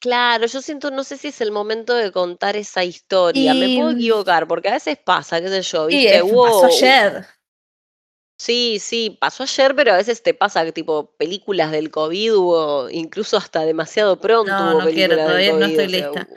[0.00, 3.54] Claro, yo siento, no sé si es el momento de contar esa historia.
[3.54, 6.44] Me Y, puedo equivocar, porque a veces pasa, qué sé yo, y viste, es- hubo.
[6.44, 7.26] pasó ayer.
[8.38, 12.88] Sí, sí, pasó ayer, pero a veces te pasa que tipo películas del COVID hubo,
[12.90, 16.28] incluso hasta demasiado pronto No, hubo no quiero, todavía no estoy o sea, lista.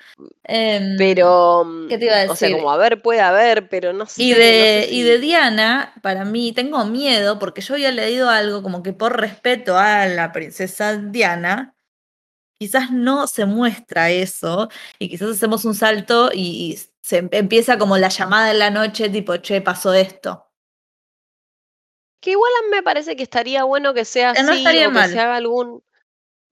[0.43, 2.57] Em, pero, mm, ¿Qué te iba a o sea, decir?
[2.57, 5.19] como a ver, puede haber, pero no sé, Y no sé de, y de.
[5.19, 10.07] Diana, para mí, tengo miedo porque yo había leído algo como que por respeto a
[10.07, 11.75] la princesa Diana,
[12.59, 17.77] quizás no se muestra eso y quizás hacemos un salto y, y se em- empieza
[17.77, 20.50] como la llamada en la noche, tipo, che, pasó esto.
[22.21, 24.91] Que igual a mí me parece que estaría bueno que sea no así estaría o
[24.91, 25.83] que se haga algún.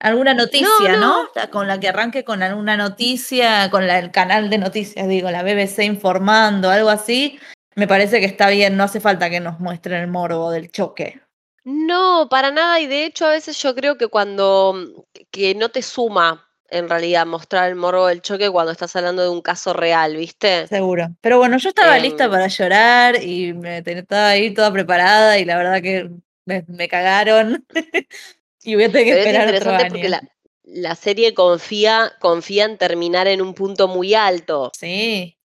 [0.01, 1.29] Alguna No, noticia, ¿no?
[1.51, 5.43] Con la que arranque con alguna noticia, con la- el canal de noticias, digo, la
[5.43, 7.37] BBC informando, algo así.
[7.75, 11.21] Me parece que está bien, no hace falta que nos muestren el morbo del choque.
[11.65, 12.79] No, para nada.
[12.79, 15.05] Y de hecho, a veces yo creo que cuando.
[15.31, 19.29] que no te suma en realidad mostrar el morbo del choque cuando estás hablando de
[19.29, 20.67] un caso real, ¿viste?
[20.67, 21.09] Seguro.
[21.21, 25.45] Pero bueno, yo estaba lista Em, para llorar y me estaba ahí toda preparada y
[25.45, 26.09] la verdad que
[26.45, 27.65] me, me cagaron
[28.63, 30.09] y voy a tener que pero es esperar otro interesante porque año.
[30.09, 30.23] la,
[30.63, 35.38] la serie confía, confía en terminar en un punto muy alto, Sí.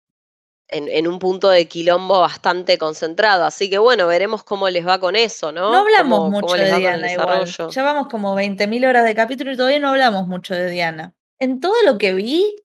[0.74, 3.44] En, en un punto de quilombo bastante concentrado.
[3.44, 5.74] Así que bueno, veremos cómo les va con eso, No ¿no?
[5.78, 7.44] hablamos Cómo, mucho cómo de Diana igual.
[7.46, 11.14] Ya vamos como 20.000 horas de capítulo y todavía no hablamos mucho de Diana.
[11.38, 12.56] En todo lo que vi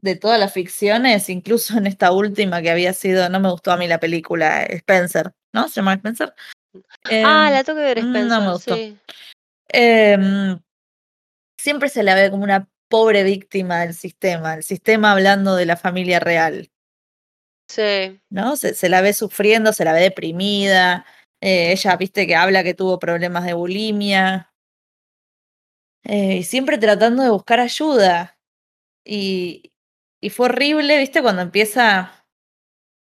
[0.00, 3.76] de todas las ficciones, incluso en esta última que había sido, no me gustó a
[3.76, 5.68] mí la película Spencer, ¿no?
[5.68, 6.32] ¿Se llama Spencer?
[7.24, 8.74] Ah, Em, la tengo que ver, no me Spencer, gustó.
[8.76, 8.98] sí.
[9.68, 10.60] Em,
[11.58, 15.76] siempre se la ve como una pobre víctima del sistema, el sistema hablando de la
[15.76, 16.70] familia real,
[17.68, 18.20] Sí.
[18.30, 18.56] ¿no?
[18.56, 21.04] Se, se la ve sufriendo, se la ve deprimida.
[21.40, 24.52] eh, ella, viste, que habla que tuvo problemas de bulimia.
[26.04, 28.38] eh, y siempre tratando de buscar ayuda.
[29.04, 29.72] Y,
[30.22, 32.26] y fue horrible, viste, cuando empieza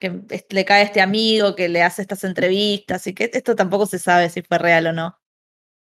[0.01, 3.86] que es- le cae este amigo que le hace estas entrevistas y que esto tampoco
[3.86, 5.20] se sabe si fue real o no.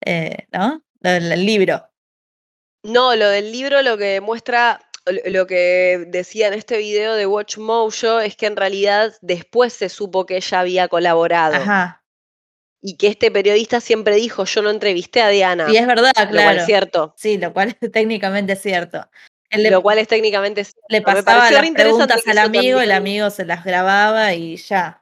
[0.05, 0.83] eh, ¿No?
[1.01, 1.87] Lo del- el libro.
[2.85, 7.59] No, lo del libro lo que demuestra, lo que decía en este video de Watch
[7.59, 12.05] Mojo es que en realidad después se supo que ella había colaborado Ajá.
[12.83, 16.23] y que este periodista siempre dijo, yo no entrevisté a Diana, Y es verdad, lo
[16.23, 16.61] cual claro.
[16.61, 19.09] es cierto, Sí, lo cual es técnicamente cierto.
[19.53, 20.81] Le, lo cual es técnicamente cierto.
[20.89, 25.00] le pasaba las preguntas al amigo, el amigo se las grababa y ya.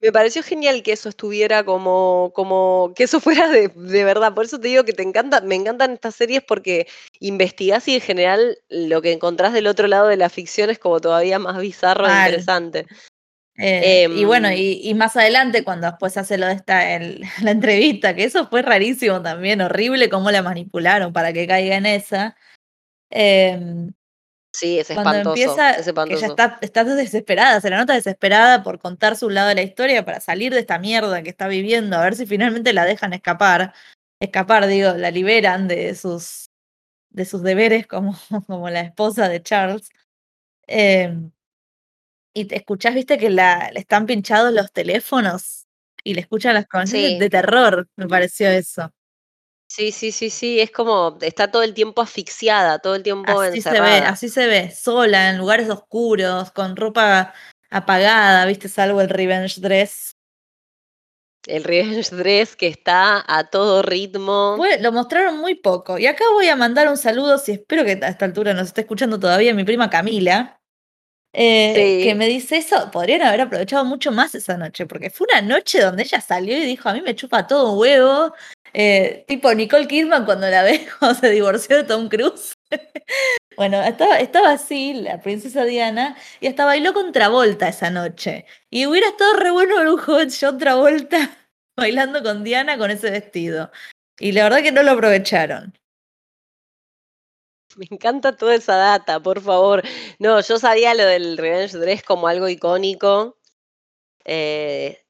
[0.00, 4.34] Me pareció genial que eso estuviera como, como, que eso fuera de, de verdad.
[4.34, 6.86] Por eso te digo que te encanta, me encantan estas series porque
[7.20, 11.00] investigás y en general lo que encontrás del otro lado de la ficción es como
[11.00, 12.86] todavía más bizarro e interesante.
[13.58, 17.20] Eh, y bueno, Em, y, y más adelante, cuando después hace lo de esta, el-
[17.42, 21.86] la entrevista, que eso fue rarísimo también, horrible cómo la manipularon para que caiga en
[21.86, 22.36] esa.
[23.10, 23.92] Em,
[24.58, 25.30] Sí, es Cuando espantoso.
[25.42, 26.18] empieza, es que espantoso.
[26.18, 30.04] ella está, está desesperada, se la nota desesperada por contar su lado de la historia
[30.04, 33.74] para salir de esta mierda que está viviendo, a ver si finalmente la dejan escapar.
[34.20, 36.48] Escapar, digo, la liberan de sus,
[37.10, 39.90] de sus deberes como, como la esposa de Charles.
[40.66, 41.30] Em,
[42.34, 45.66] y te escuchás, viste, que la, le están pinchados los teléfonos
[46.04, 47.18] y le escuchan las conversaciones Sí.
[47.18, 48.92] de terror, me pareció eso.
[49.76, 53.60] Sí, sí, sí, sí, es como, está todo el tiempo asfixiada, todo el tiempo Así
[53.60, 57.34] se ve, así se ve, sola, en lugares oscuros, con ropa
[57.68, 60.12] apagada, viste, salvo el revenge dress.
[61.46, 64.54] El Revenge Dress que está a todo ritmo.
[64.56, 65.98] Fue- lo mostraron muy poco.
[65.98, 68.80] Y acá voy a mandar un saludo, si espero que a esta altura nos esté
[68.80, 70.58] escuchando todavía mi prima Camila,
[71.32, 72.04] eh, Sí.
[72.04, 75.82] que me dice eso, podrían haber aprovechado mucho más esa noche, porque fue una noche
[75.82, 78.32] donde ella salió y dijo, a mí me chupa todo un huevo,
[78.78, 82.52] eh, tipo Nicole Kidman cuando la ve cuando se divorció de Tom Cruise.
[83.56, 88.44] bueno, estaba, así, la princesa Diana, y hasta bailó con Travolta esa noche.
[88.68, 91.38] Y hubiera estado re bueno ver un joven John Travolta
[91.76, 93.70] bailando con Diana con ese vestido.
[94.18, 95.72] Y la verdad que no lo aprovecharon.
[97.76, 99.82] Me encanta toda esa data, por favor.
[100.18, 103.38] No, yo sabía lo del Revenge Dress como algo icónico.
[104.26, 105.05] Eh,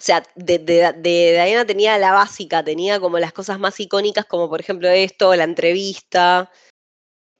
[0.00, 4.24] o sea, de, de, de Diana tenía la básica, tenía como las cosas más icónicas,
[4.24, 6.50] como por ejemplo esto, la entrevista.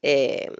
[0.02, 0.50] Eh,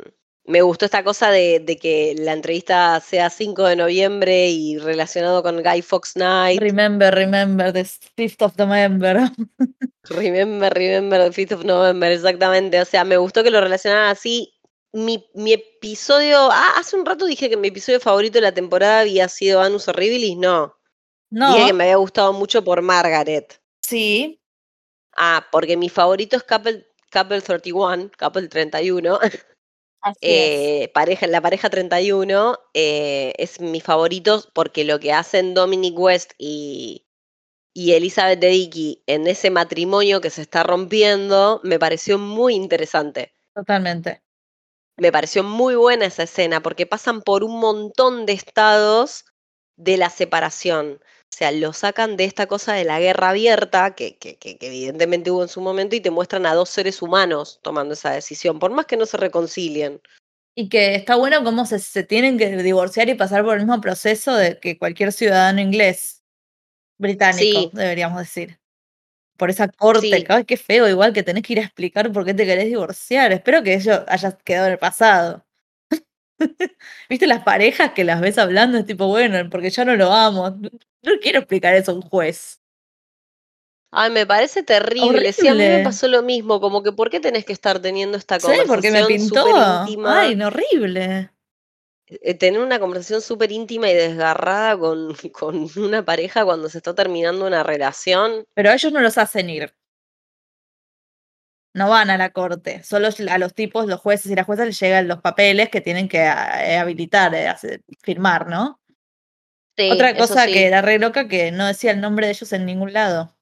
[0.47, 5.43] me gustó esta cosa de, de, que la entrevista sea 5 de noviembre y relacionado
[5.43, 6.59] con Guy Fox Night.
[6.59, 9.31] Remember, remember, the 5th of November.
[10.09, 12.81] Remember, remember, the 5th of November, exactamente.
[12.81, 14.55] O sea, me gustó que lo relacionaran así.
[14.95, 19.01] Mi, mi episodio, ah, hace un rato dije que mi episodio favorito de la temporada
[19.01, 20.80] había sido Anus Horribilis, no.
[21.31, 21.55] No.
[21.55, 23.61] Dije que me había gustado mucho por Margaret.
[23.83, 24.41] Sí.
[25.17, 29.19] Ah, porque mi favorito es Couple, Couple 31, Couple 31.
[30.03, 35.99] Así eh, pareja, la pareja 31 eh, es mi favorito porque lo que hacen Dominic
[35.99, 37.07] West y,
[37.75, 43.35] y Elizabeth Debicki en ese matrimonio que se está rompiendo me pareció muy interesante.
[43.55, 44.23] Totalmente.
[44.97, 49.27] Me pareció muy buena esa escena porque pasan por un montón de estados
[49.77, 51.01] de la separación.
[51.33, 54.67] O sea, lo sacan de esta cosa de la guerra abierta, que, que, que, que,
[54.67, 58.59] evidentemente hubo en su momento, y te muestran a dos seres humanos tomando esa decisión,
[58.59, 60.01] por más que no se reconcilien.
[60.57, 63.81] Y que está bueno cómo se, se tienen que divorciar y pasar por el mismo
[63.81, 66.23] proceso de que cualquier ciudadano inglés,
[66.99, 67.71] británico, Sí.
[67.73, 68.59] deberíamos decir.
[69.39, 70.25] Por esa corte, Sí.
[70.29, 73.33] ay, qué feo, igual que tenés que ir a explicar por qué te querés divorciar.
[73.33, 75.47] Espero que eso haya quedado en el pasado.
[77.09, 78.79] ¿Viste las parejas que las ves hablando?
[78.79, 80.59] Es tipo, bueno, porque ya no lo amo.
[81.03, 82.61] No quiero explicar eso a un juez.
[83.93, 85.33] Ay, me parece terrible.
[85.33, 85.85] Sí, a mí me Horrible.
[85.85, 89.01] pasó lo mismo, como que ¿por qué tenés que estar teniendo esta Sí, porque me
[89.01, 89.47] conversación pintó.
[89.47, 90.21] súper íntima?
[90.21, 91.31] Ay, no, horrible.
[92.07, 96.95] Eh, Tener una conversación súper íntima y desgarrada con, con una pareja cuando se está
[96.95, 98.45] terminando una relación.
[98.55, 99.75] Pero ellos no los hacen ir.
[101.73, 102.83] No van a la corte.
[102.83, 106.09] Solo a los tipos, los jueces y las juezas les llegan los papeles que tienen
[106.09, 107.55] que eh, habilitar, eh,
[108.03, 108.80] firmar, ¿no?
[109.81, 110.53] Sí, Otra cosa sí.
[110.53, 113.37] que era re loca que no decía el nombre de ellos en ningún lado.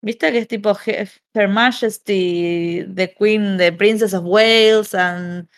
[0.00, 5.48] ¿Viste que es tipo Her Majesty, the Queen, the Princess of Wales and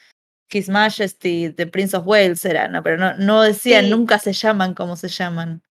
[0.50, 3.90] His Majesty, the Prince of Wales era, no, pero no, no decían, Sí.
[3.90, 5.62] nunca se llaman como se llaman.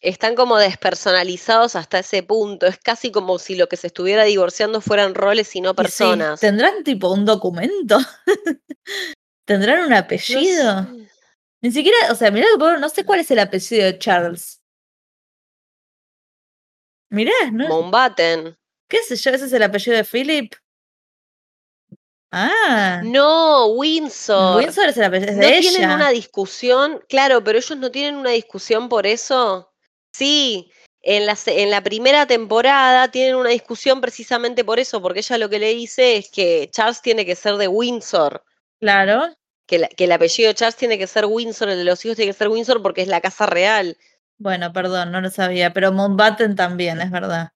[0.00, 2.66] Están como despersonalizados hasta ese punto.
[2.66, 5.76] Es casi como si lo que se estuviera divorciando fueran roles y no Y sí,
[5.76, 6.40] personas.
[6.40, 7.98] ¿Tendrán tipo un documento?
[9.46, 10.82] ¿Tendrán un No apellido?
[10.84, 11.08] sé.
[11.64, 12.46] Ni siquiera, o sea, mirá,
[12.78, 14.60] no sé cuál es el apellido de Charles.
[17.08, 17.66] Mirá, ¿no?
[17.68, 18.54] Mountbatten.
[18.86, 19.30] ¿Qué sé yo?
[19.30, 20.52] ¿Ese es el apellido de Philip?
[22.30, 24.58] Ah, No, Windsor.
[24.58, 25.94] Windsor es el apellido es ¿No de tienen ella.
[25.94, 27.02] una discusión?
[27.08, 29.72] Claro, pero ellos no tienen una discusión por eso.
[30.12, 35.38] Sí, en la, en la primera temporada tienen una discusión precisamente por eso, porque ella
[35.38, 38.44] lo que le dice es que Charles tiene que ser de Windsor,
[38.80, 39.34] Claro.
[39.66, 42.16] Que, la- que el apellido de Charles tiene que ser Windsor, el de los hijos
[42.16, 43.96] tiene que ser Windsor porque es la casa real.
[44.38, 47.52] Bueno, perdón, no lo sabía, pero Mountbatten también, es verdad.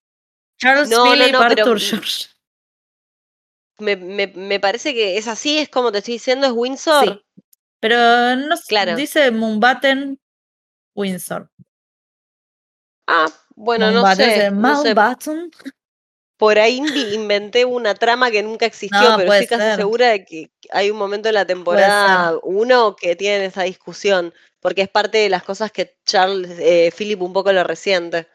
[0.58, 2.26] Charles No, Philip no, Arthur George.
[3.78, 7.04] Me, me- me parece que es así, es como te estoy diciendo, es Windsor.
[7.04, 7.42] Sí.
[7.80, 7.96] Pero
[8.36, 8.96] no Claro.
[8.96, 10.18] dice Mountbatten
[10.94, 11.50] Windsor.
[13.06, 14.84] Ah, bueno, Mountbatten no sé.
[14.84, 15.50] Mountbatten.
[16.38, 16.80] Por ahí
[17.12, 19.76] inventé una trama que nunca existió, No, pero estoy casi ser.
[19.76, 24.82] segura de que hay un momento en la temporada 1 que tienen esa discusión, porque
[24.82, 28.28] es parte de las cosas que Charles, eh, Philip un poco lo resiente.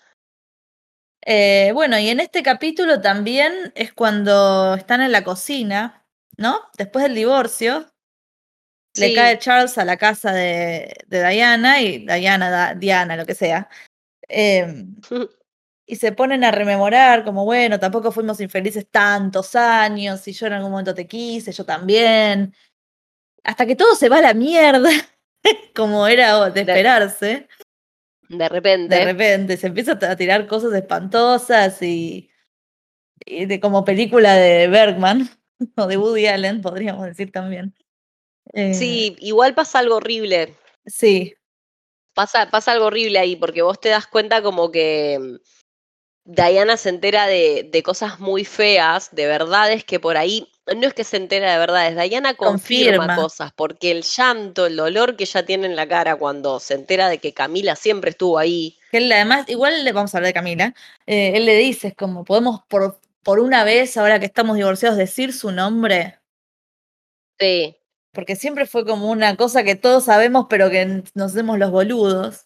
[1.26, 6.06] Eh, bueno, y en este capítulo también es cuando están en la cocina,
[6.38, 6.60] ¿no?
[6.78, 7.88] Después del divorcio.
[8.97, 13.34] le cae Charles a la casa de, de Diana y Diana, da- Diana, lo que
[13.36, 13.70] sea.
[14.28, 14.95] em,
[15.86, 20.53] y se ponen a rememorar como, bueno, tampoco fuimos infelices tantos años, y yo en
[20.53, 22.53] algún momento te quise, yo también.
[23.43, 24.89] Hasta que todo se va a la mierda,
[25.75, 27.47] como era de esperarse.
[28.29, 28.95] De repente.
[28.95, 32.29] De repente se empieza a tirar cosas espantosas y,
[33.25, 35.29] y de como película de Bergman
[35.77, 37.75] o de Woody Allen, podríamos decir también.
[38.53, 40.55] Eh, Sí, igual pasa algo horrible.
[40.86, 41.36] Sí,
[42.13, 45.39] Pasa, pasa algo horrible ahí, porque vos te das cuenta como que
[46.26, 50.93] Diana se entera de, de cosas muy feas, de verdades que por ahí, no es
[50.93, 53.15] que se entera de verdades, Diana confirma, Confirma.
[53.15, 57.09] cosas, porque el llanto, el dolor que ella tiene en la cara cuando se entera
[57.09, 60.34] de que Camila siempre estuvo ahí, que él además, igual le vamos a hablar de
[60.34, 64.55] Camila, eh, él le dice, es como, podemos por, por una vez, ahora que estamos
[64.55, 66.19] divorciados, decir su nombre,
[67.39, 67.76] sí,
[68.13, 72.45] porque siempre fue como una cosa que todos sabemos, pero que nos hacemos los boludos.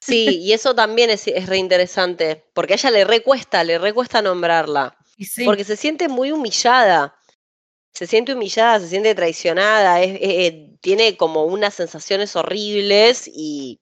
[0.00, 4.96] Sí, y eso también es, es reinteresante, porque a ella le recuesta, le recuesta nombrarla.
[5.18, 7.14] Sí, Porque se siente muy humillada.
[7.92, 13.80] Se siente humillada, se siente traicionada, es- eh, eh, tiene como unas sensaciones horribles y,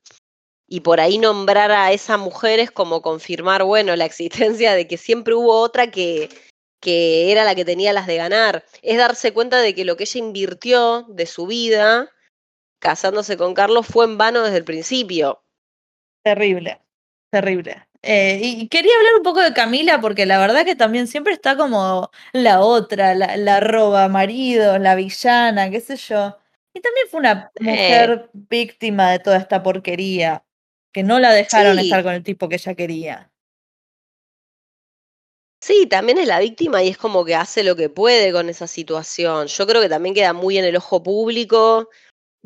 [0.66, 4.96] y por ahí nombrar a esa mujer es como confirmar, bueno, la existencia de que
[4.96, 6.30] siempre hubo otra que,
[6.80, 8.64] que era la que tenía las de ganar.
[8.82, 12.10] Es darse cuenta de que lo que ella invirtió de su vida
[12.80, 15.42] casándose con Carlos fue en vano desde el principio.
[16.24, 16.80] Terrible,
[17.30, 17.84] terrible.
[18.02, 21.56] Eh, y quería hablar un poco de Camila, porque la verdad que también siempre está
[21.56, 26.36] como la otra, la, la roba maridos, la villana, qué sé yo.
[26.74, 27.64] Y también fue una Eh.
[27.64, 30.44] mujer víctima de toda esta porquería,
[30.92, 31.84] que no la dejaron Sí.
[31.86, 33.32] estar con el tipo que ella quería.
[35.60, 38.68] Sí, también es la víctima y es como que hace lo que puede con esa
[38.68, 39.48] situación.
[39.48, 41.88] Yo creo que también queda muy en el ojo público.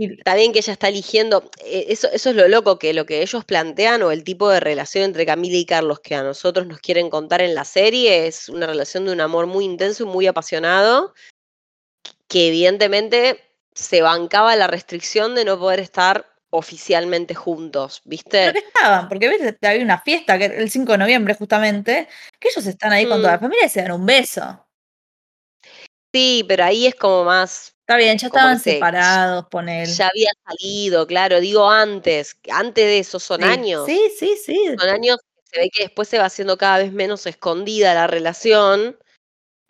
[0.05, 3.23] Está bien que ella está eligiendo, eh, eso, eso es lo loco, que lo que
[3.23, 6.79] ellos plantean o el tipo de relación entre Camila y Carlos que a nosotros nos
[6.81, 10.27] quieren contar en la serie es una relación de un amor muy intenso y muy
[10.27, 11.15] apasionado,
[12.29, 13.41] que evidentemente
[13.75, 18.53] se bancaba la restricción de no poder estar oficialmente juntos, Pero ¿viste?
[18.53, 22.67] que estaban, porque ves, había una fiesta que el 5 de noviembre justamente, que ellos
[22.67, 23.41] están ahí con toda la Mm.
[23.41, 24.67] familia y se dan un beso.
[26.15, 29.93] Sí, pero ahí es como más, Está bien, ya estaban se, separados, ponele.
[29.93, 33.85] ya había salido, claro, digo antes, antes de eso son Sí, años.
[33.87, 34.75] sí, sí, sí.
[34.79, 38.07] Son años que se ve que después se va haciendo cada vez menos escondida la
[38.07, 38.97] relación,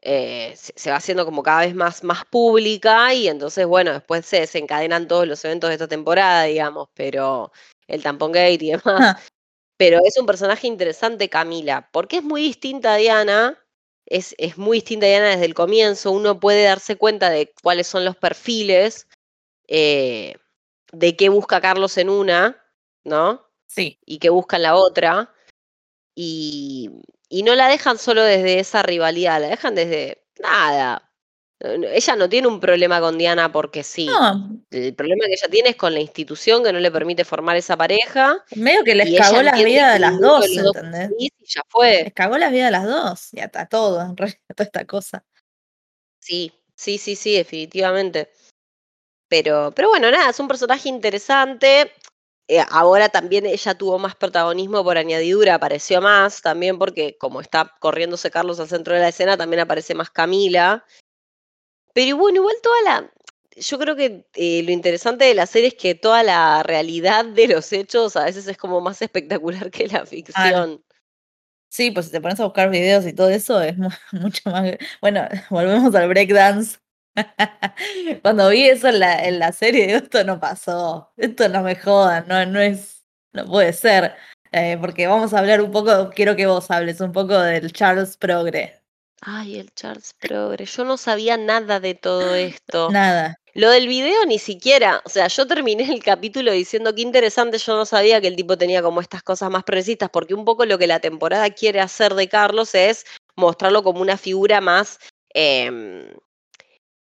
[0.00, 4.24] eh, se, se va haciendo como cada vez más, más pública y entonces, bueno, después
[4.24, 7.52] se desencadenan todos los eventos de esta temporada, digamos, pero
[7.88, 8.82] el tampón gate y demás.
[8.86, 9.20] Ah,
[9.78, 13.58] Pero es un personaje interesante, Camila, porque es muy distinta a Diana,
[14.06, 17.86] es, es muy distinta a Diana desde el comienzo, uno puede darse cuenta de cuáles
[17.86, 19.08] son los perfiles,
[19.68, 20.36] eh,
[20.92, 22.62] de qué busca Carlos en una,
[23.04, 23.48] ¿no?
[23.72, 23.98] sí.
[24.04, 25.32] y que buscan la otra.
[26.14, 26.90] Y,
[27.28, 31.11] y no la dejan solo desde esa rivalidad, la dejan desde nada.
[31.64, 34.06] Ella no tiene un problema con Diana porque sí.
[34.06, 37.56] No, El problema que ella tiene es con la institución que no le permite formar
[37.56, 38.44] esa pareja.
[38.56, 41.10] medio que les cagó las vidas de las dos, de dos ¿entendés?
[41.18, 42.04] y ya fue.
[42.04, 43.28] Les cagó las vidas de las dos.
[43.32, 45.24] Y hasta todo, en realidad, toda esta cosa.
[46.18, 48.30] Sí, sí, sí, sí, definitivamente.
[49.28, 51.92] Pero, pero bueno, nada, es un personaje interesante.
[52.48, 57.72] Eh, ahora también ella tuvo más protagonismo por añadidura, apareció más también porque como está
[57.78, 60.84] corriéndose Carlos al centro de la escena, también aparece más Camila.
[61.92, 63.10] Pero bueno, igual toda la...
[63.56, 67.48] Yo creo que eh, lo interesante de la serie es que toda la realidad de
[67.48, 70.82] los hechos a veces es como más espectacular que la ficción.
[71.68, 74.70] Sí, pues si te pones a buscar videos y todo eso, es mu- mucho más.
[75.02, 76.78] Bueno, volvemos al breakdance.
[78.22, 81.12] Cuando vi eso en la, en la serie, digo, esto no pasó.
[81.16, 83.04] Esto no me jodan, no, no es.
[83.32, 84.14] No puede ser.
[84.52, 88.16] Eh, porque vamos a hablar un poco, quiero que vos hables un poco del Charles
[88.18, 88.81] Progre.
[89.24, 90.64] Ay, el Charles Progre.
[90.66, 92.90] Yo no sabía nada de todo esto.
[92.90, 93.36] Nada.
[93.54, 97.76] Lo del video ni siquiera, o sea, yo terminé el capítulo diciendo que interesante, yo
[97.76, 100.78] no sabía que el tipo tenía como estas cosas más progresistas, porque un poco lo
[100.78, 103.04] que la temporada quiere hacer de Carlos es
[103.36, 104.98] mostrarlo como una figura más...
[105.34, 106.08] em,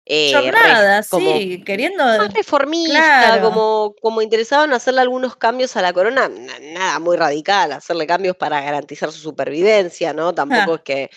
[0.04, 2.04] eh, re- Jornada, como sí, queriendo.
[2.04, 3.42] más reformista, claro.
[3.48, 8.06] como, como interesado en hacerle algunos cambios a la corona, na- nada muy radical, hacerle
[8.06, 10.34] cambios para garantizar su supervivencia, ¿no?
[10.34, 10.76] Tampoco Ah.
[10.76, 11.10] es que,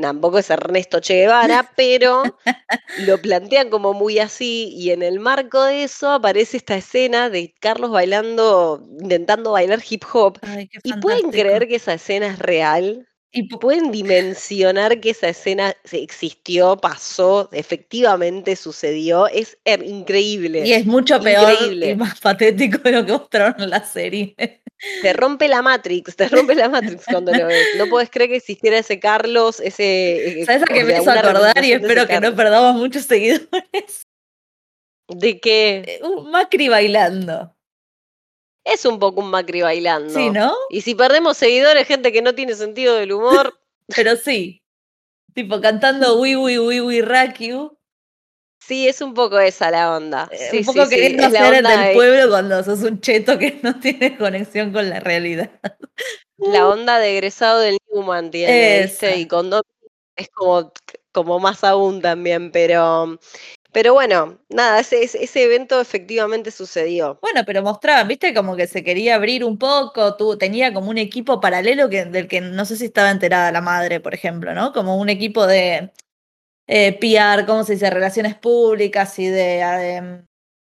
[0.00, 2.22] tampoco es Ernesto Che Guevara, pero
[3.06, 7.54] lo plantean como muy así, y en el marco de eso aparece esta escena de
[7.60, 10.38] Carlos bailando, intentando bailar hip hop.
[10.42, 13.06] Ay, ¿Y pueden creer que esa escena es real?
[13.34, 19.26] Y pu- pueden dimensionar que esa escena se- existió, pasó, efectivamente sucedió.
[19.26, 20.66] Es increíble.
[20.66, 24.34] y es mucho peor y más patético de lo que mostraron en la serie.
[25.00, 27.68] Te rompe la Matrix, te rompe la Matrix cuando lo ves.
[27.76, 30.40] No puedes creer que existiera ese Carlos, ese.
[30.40, 31.64] eh, ¿Sabes a qué me hizo acordar?
[31.64, 34.02] Y espero que no perdamos muchos seguidores.
[35.08, 37.54] De que Eh, un Macri bailando.
[38.64, 40.12] es un poco un Macri bailando.
[40.12, 40.52] Sí, ¿no?
[40.70, 43.58] Y si perdemos seguidores, gente que no tiene sentido del humor,
[43.96, 44.62] Pero sí.
[45.34, 47.78] Tipo cantando Wii Wii Wii Wii Rakiu.
[48.66, 50.28] Sí, es un poco esa la onda.
[50.32, 52.82] eh, Sí, un poco sí, sí, la hacer el onda del de- pueblo cuando sos
[52.82, 55.50] un cheto que no tiene conexión con la realidad.
[56.38, 59.16] La onda de egresado del Newman tiene, ¿viste?
[59.16, 59.62] Y con Domi
[60.16, 60.72] es como,
[61.12, 63.18] como más aún también, pero,
[63.72, 67.18] pero bueno, nada, ese, ese, ese evento efectivamente sucedió.
[67.22, 70.98] Bueno, pero mostraban, viste, como que se quería abrir un poco, tú, tenía como un
[70.98, 74.72] equipo paralelo que, del que no sé si estaba enterada la madre, por ejemplo, ¿no?
[74.72, 75.90] Como un equipo de
[76.72, 77.90] eh, PR, ¿cómo se dice?
[77.90, 80.22] Relaciones públicas y de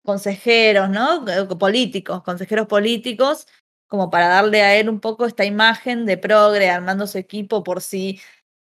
[0.06, 1.28] consejeros, ¿no?
[1.30, 3.47] Eh, Políticos, consejeros políticos,
[3.88, 7.82] como para darle a él un poco esta imagen de progre, armando su equipo por
[7.82, 8.20] si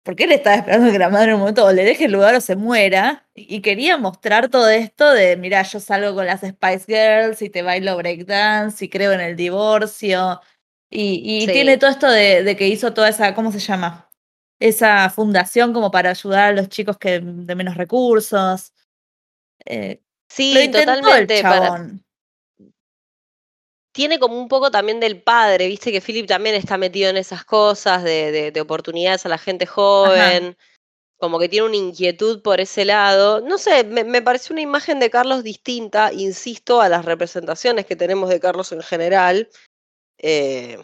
[0.03, 2.34] porque él estaba esperando que la madre en un momento o le deje el lugar
[2.36, 3.28] o se muera.
[3.36, 7.61] Y quería mostrar todo esto de, mira, yo salgo con las Spice Girls y te
[7.61, 10.41] bailo breakdance y creo en el divorcio.
[10.89, 11.51] Y, y Sí.
[11.53, 14.07] tiene todo esto de, de que hizo toda esa, ¿cómo se llama?
[14.60, 18.74] Esa fundación como para ayudar a los chicos que de menos recursos.
[19.66, 21.41] Eh, lo Sí, el totalmente.
[21.43, 21.91] para-
[23.93, 27.43] tiene como un poco también del padre, viste que Philip también está metido en esas
[27.43, 30.55] cosas de, de- de oportunidades a la gente joven,
[31.18, 33.41] como que tiene una inquietud por ese lado.
[33.41, 37.95] No sé, me, me pareció una imagen de Carlos distinta, insisto, a las representaciones que
[37.95, 39.49] tenemos de Carlos en general.
[40.20, 40.78] eh,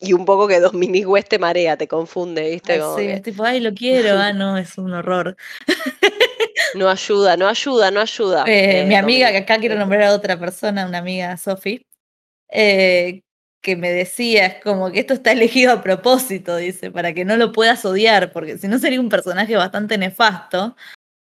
[0.00, 3.12] y un poco que Dominic West te marea, te confunde, viste, Ay, como sí, que
[3.14, 5.36] es tipo, ay, lo quiero, ah, no, es un horror.
[6.74, 8.44] no ayuda, no ayuda, no ayuda.
[8.46, 11.84] Eh, eh, mi amiga, que acá quiero nombrar a otra persona, una amiga, Sofi,
[12.50, 13.22] eh,
[13.60, 17.36] que me decía, es como que esto está elegido a propósito, dice, para que no
[17.36, 20.76] lo puedas odiar, porque si no sería un personaje bastante nefasto,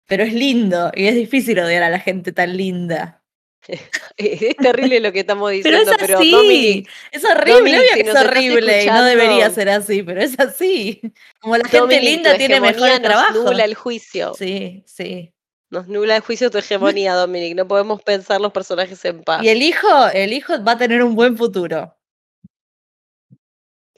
[0.07, 3.21] pero es lindo y es difícil odiar a la gente tan linda.
[4.17, 7.89] Es terrible lo que estamos Pero diciendo, es pero, así, Dominic, es horrible, Dominic, obvio
[7.89, 11.01] si que nos es horrible y no debería ser así, pero es así.
[11.39, 13.35] Como la gente linda tiene mejores nos trabajos.
[13.43, 14.33] nubla el juicio.
[14.37, 15.33] Sí, sí.
[15.69, 17.55] Nos nubla el juicio tu hegemonía, Dominic.
[17.55, 19.43] No podemos pensar los personajes en paz.
[19.43, 21.93] Y el hijo, el hijo va a tener un buen futuro.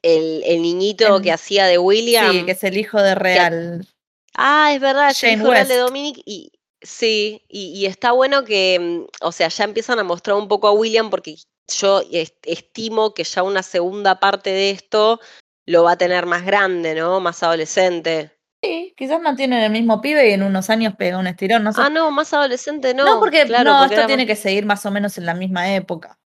[0.01, 2.31] El, el niñito El- que hacía de William.
[2.31, 3.87] Sí, que es el hijo de Real.
[4.33, 5.85] Ah, es verdad, es el hijo real de West.
[5.87, 6.21] Dominic.
[6.25, 6.51] Y
[6.81, 10.67] sí, y, y está bueno que, mm, o sea, ya empiezan a mostrar un poco
[10.67, 11.35] a William porque
[11.67, 15.19] yo est- estimo que ya una segunda parte de esto
[15.67, 17.19] lo va a tener más grande, ¿no?
[17.19, 18.31] Más adolescente.
[18.63, 21.63] Sí, quizás mantienen el mismo pibe y en unos años pega un estirón.
[21.63, 21.81] No sé.
[21.81, 23.05] Ah, no, más adolescente no.
[23.05, 25.33] no, porque claro, no, porque esto tiene más- que seguir más o menos en la
[25.33, 26.17] misma época.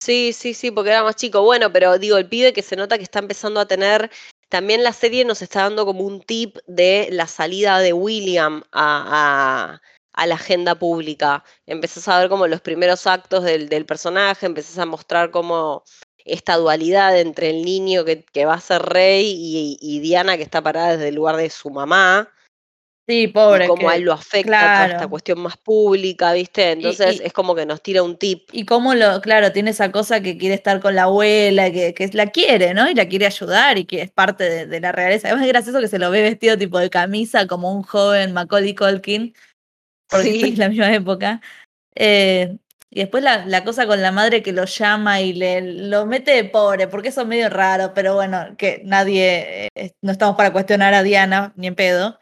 [0.00, 1.42] Sí, sí, sí, porque era más chico.
[1.42, 4.10] Bueno, pero digo, el pibe que se nota que está empezando a tener,
[4.48, 9.80] también la serie nos está dando como un tip de la salida de William a,
[10.26, 11.44] la agenda pública.
[11.66, 15.84] Empezás a ver como los primeros actos del, personaje, empezás a mostrar como
[16.24, 20.42] esta dualidad entre el niño que, que va a ser rey y, y Diana que
[20.42, 22.32] está parada desde el lugar de su mamá.
[23.08, 23.68] Sí, Y pobre.
[23.68, 25.10] cómo a que- él lo afecta toda esta claro.
[25.10, 26.72] cuestión más pública, ¿viste?
[26.72, 28.48] Entonces y- es como que nos tira un tip.
[28.52, 32.08] Y cómo lo, claro, tiene esa cosa que quiere estar con la abuela, que, que
[32.14, 32.90] la quiere, ¿no?
[32.90, 35.28] Y la quiere ayudar y que es parte de, de la realeza.
[35.28, 38.74] Además es gracioso que se lo ve vestido tipo de camisa como un joven Macaulay
[38.74, 39.34] Culkin,
[40.08, 40.42] porque Sí.
[40.52, 41.40] es la misma época.
[41.94, 42.56] Eh,
[42.90, 46.32] y después la, la cosa con la madre que lo llama y le lo mete
[46.32, 50.52] de pobre, porque eso es medio raro, pero bueno, que nadie, eh, no estamos para
[50.52, 52.18] cuestionar a Diana, ni en pedo.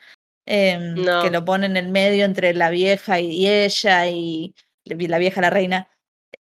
[0.47, 1.23] Em, No.
[1.23, 4.55] Que lo pone en el medio entre la vieja y, ella y
[4.85, 5.89] la vieja la reina.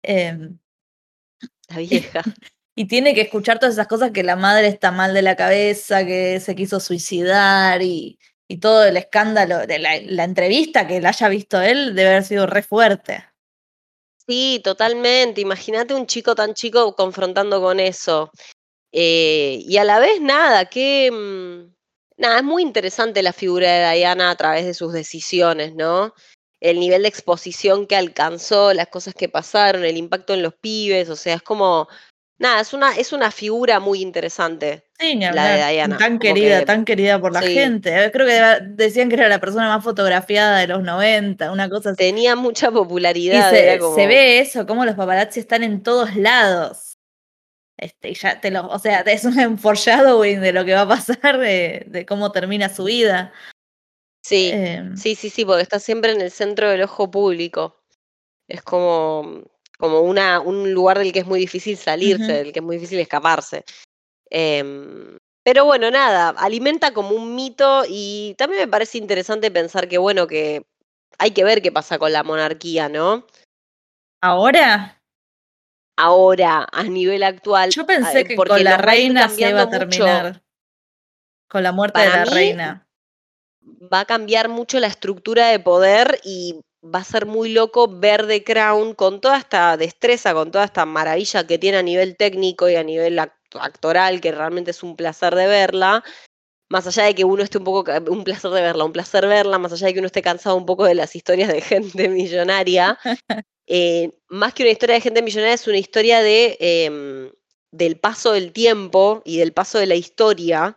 [0.04, 0.60] em,
[1.70, 2.22] La vieja.
[2.76, 6.06] y tiene que escuchar todas esas cosas que la madre está mal de la cabeza,
[6.06, 11.10] que se quiso suicidar y, y todo el escándalo de la, la entrevista que la
[11.10, 13.24] haya visto él debe haber sido re fuerte.
[14.28, 15.42] Sí, totalmente.
[15.42, 18.32] Imagínate un chico tan chico confrontando con eso.
[18.92, 21.10] Eh, y a la vez, nada, que.
[22.18, 26.14] Nada, es muy interesante la figura de Diana a través de sus decisiones, ¿no?
[26.60, 31.10] El nivel de exposición que alcanzó, las cosas que pasaron, el impacto en los pibes,
[31.10, 31.88] o sea, es como.
[32.40, 34.86] Nada, es una, es una figura muy interesante.
[35.00, 37.54] Sí, La de Diana, Tan como querida, que- tan querida por la sí.
[37.54, 38.06] gente.
[38.06, 41.92] Eh, Creo que decían que era la persona más fotografiada de los 90, una cosa
[41.92, 41.98] así.
[41.98, 43.50] Tenía mucha Y popularidad.
[43.52, 43.96] se, como...
[43.96, 46.93] ve eso, cómo los paparazzi están en todos lados.
[47.78, 50.88] Este, y ya te lo, o sea, es un foreshadowing de lo que va a
[50.88, 53.34] pasar, de, de cómo termina su vida.
[54.24, 57.84] Sí, Em, sí, sí, sí, porque está siempre en el centro del ojo público.
[58.48, 59.44] Es como,
[59.78, 63.00] como una, un lugar del que es muy difícil salirse, del que es muy difícil
[63.00, 63.66] escaparse.
[64.30, 69.98] Em, pero bueno, nada, alimenta como un mito y también me parece interesante pensar que,
[69.98, 70.66] bueno, que
[71.18, 73.28] hay que ver qué pasa con la monarquía, ¿no?
[74.22, 75.03] Ahora,
[75.96, 79.66] Ahora, a nivel actual, yo pensé eh, que porque con la reina se iba a
[79.66, 79.78] mucho.
[79.80, 80.42] terminar.
[81.48, 82.88] Con la muerte de la mí, reina.
[83.94, 88.26] va a cambiar mucho la estructura de poder y va a ser muy loco ver
[88.28, 92.68] The Crown con toda esta destreza, con toda esta maravilla que tiene a nivel técnico
[92.70, 96.04] y a nivel act- actoral, que realmente es un placer de verla.
[96.74, 99.60] Más allá de que uno esté un poco, un placer de verla, un placer verla,
[99.60, 102.98] más allá de que uno esté cansado un poco de las historias de gente millonaria,
[103.68, 107.32] eh, más que una historia de gente millonaria es una historia de, em,
[107.72, 110.76] del paso del tiempo y del paso de la historia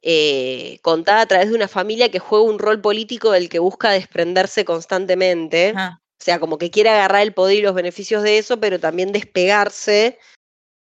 [0.00, 3.90] eh, contada a través de una familia que juega un rol político del que busca
[3.90, 5.74] desprenderse constantemente.
[5.76, 9.12] O sea, como que quiere agarrar el poder y los beneficios de eso, pero también
[9.12, 10.18] despegarse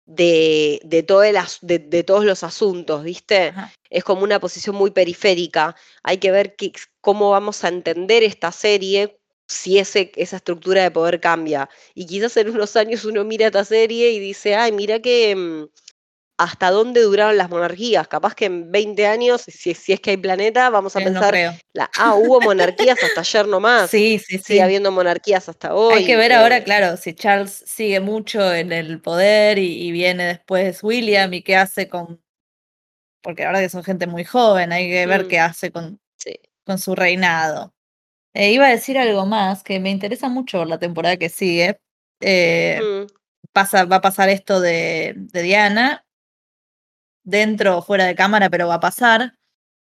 [0.09, 3.49] de, de, todo el as- de- de todos los asuntos, ¿viste?
[3.49, 3.73] ajá.
[3.91, 5.77] Es como una posición muy periférica.
[6.03, 6.57] Hay que ver
[7.01, 11.69] cómo vamos a entender esta serie si ese, esa estructura de poder cambia.
[11.95, 15.65] Y quizás en unos años uno mira esta serie y dice, ay, mira que mm,
[16.39, 18.09] hasta dónde duraron las monarquías.
[18.09, 21.11] Capaz que en 20 años, si, si es que hay planeta, vamos a Eh, no
[21.13, 21.53] pensar, creo.
[21.75, 23.91] la, ah, hubo monarquías hasta ayer nomás.
[23.91, 24.61] Sí, sí, Sigue sí.
[24.61, 25.95] habiendo monarquías hasta hoy.
[25.95, 29.93] Hay que ver ahora, eh, claro, si Charles sigue mucho en el poder y, y
[29.93, 32.23] viene después William y qué hace con.
[33.23, 35.29] Porque verdad que son gente muy joven, hay que ver Mm.
[35.29, 36.39] qué hace con, sí.
[36.65, 37.75] con su reinado.
[38.35, 41.81] Eh, iba a decir algo más que me interesa mucho la temporada que sigue.
[42.21, 43.07] Eh, Mm,
[43.53, 46.05] pasa, va a pasar esto de, de Diana,
[47.29, 49.35] dentro o fuera de cámara, pero va a pasar.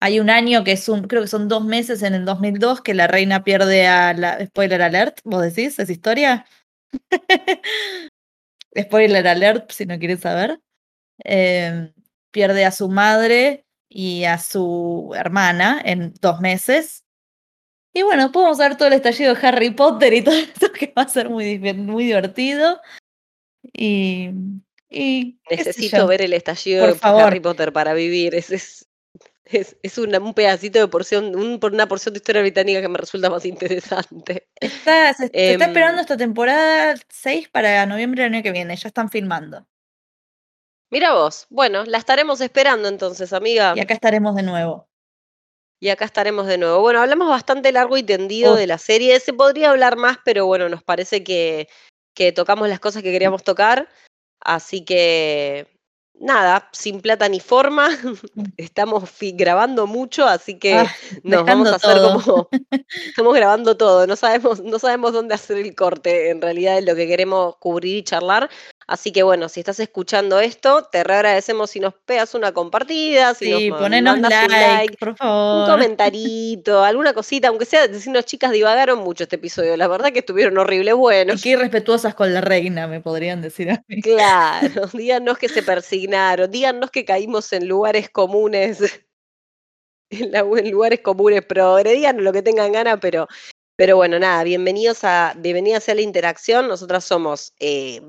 [0.01, 2.95] Hay un año que es un, creo que son dos meses en el 2002 que
[2.95, 6.45] la reina pierde a la, spoiler alert, vos decís, ¿es historia?
[8.79, 10.61] spoiler alert, si no quieres saber.
[11.19, 11.93] Em,
[12.33, 17.05] pierde a su madre y a su hermana en dos meses.
[17.95, 21.03] Y bueno, podemos ver todo el estallido de Harry Potter y todo esto que va
[21.03, 22.81] a ser muy, div- muy divertido.
[23.73, 24.31] Y,
[24.93, 27.23] y necesito ver el estallido Por de favor.
[27.23, 28.35] Harry Potter para vivir.
[28.35, 28.89] Es, es,
[29.45, 32.89] es, es una- un pedacito de porción, un- por una porción de historia británica que
[32.89, 34.49] me resulta más interesante.
[34.61, 38.77] Está, se, se está Em, esperando esta temporada 6 para noviembre del año que viene.
[38.77, 39.67] Ya están filmando.
[40.91, 43.73] Mira vos, bueno, la estaremos esperando entonces, amiga.
[43.77, 44.89] Y acá estaremos de nuevo.
[45.81, 46.81] Y acá estaremos de nuevo.
[46.81, 49.19] Bueno, hablamos bastante largo y tendido de la serie.
[49.19, 51.67] Se podría hablar más, pero bueno, nos parece que,
[52.15, 53.89] que tocamos las cosas que queríamos tocar.
[54.45, 55.67] Así que,
[56.19, 57.89] nada, sin plata ni forma.
[58.57, 62.21] Estamos fi- grabando mucho, así que Ah, nos vamos a hacer todo.
[62.23, 62.49] como.
[63.07, 66.95] Estamos grabando todo, no sabemos, no sabemos dónde hacer el corte, en realidad es lo
[66.95, 68.49] que queremos cubrir y charlar.
[68.89, 73.33] Así que bueno, si estás escuchando esto, te re agradecemos si nos pegas una compartida,
[73.33, 77.87] si Sí, nos ponenos mandas like, un like, por un comentarito, alguna cosita, aunque sea
[77.89, 79.77] decirnos chicas, divagaron mucho este episodio.
[79.77, 81.43] La verdad que estuvieron horribles Y buenos.
[81.43, 84.03] qué irrespetuosas con la reina, me podrían decir a mí.
[84.03, 85.63] Claro, díganos que se
[86.13, 88.81] persignaron, díganos que caímos en lugares comunes,
[90.11, 93.29] en, lugares comunes progre, díganos lo que tengan ganas, pero,
[93.77, 96.69] pero bueno, nada, bienvenidos a, bienvenidas a la interacción.
[96.69, 98.01] Nosotras somos eh,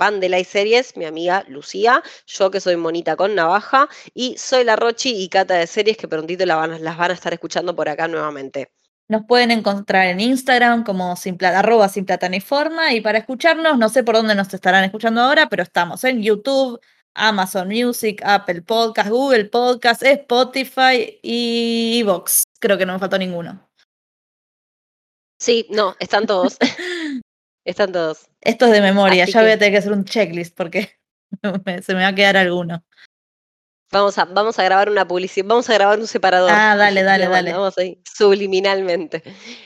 [0.45, 5.29] Series, mi amiga Lucía, yo que soy Monita con Navaja, y soy la Rochi y
[5.29, 8.71] Cata de Series, que prontito las van a estar escuchando por acá nuevamente.
[9.09, 11.89] Nos pueden encontrar en Instagram como sin plata, arroba.
[12.91, 16.79] Y para escucharnos, no sé por dónde nos estarán escuchando ahora, pero estamos en YouTube,
[17.15, 22.43] Amazon Music, Apple Podcast, Google Podcast, Spotify y Vox.
[22.59, 23.69] Creo que no me faltó ninguno.
[25.39, 26.57] Sí, no, están todos,
[27.65, 28.27] están todos.
[28.41, 30.97] Esto es de memoria, Así ya voy a tener que hacer un checklist porque
[31.83, 32.83] se me va a quedar alguno.
[33.91, 36.49] Vamos a, vamos a grabar una publicidad, vamos a grabar un separador.
[36.51, 37.51] Ah, dale, dale, dale.
[37.51, 39.21] mandamos ahí, subliminalmente.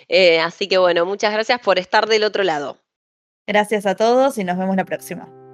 [0.10, 2.78] Eh, así que bueno, muchas gracias por estar del otro lado.
[3.48, 5.47] Gracias a todos y nos vemos la próxima.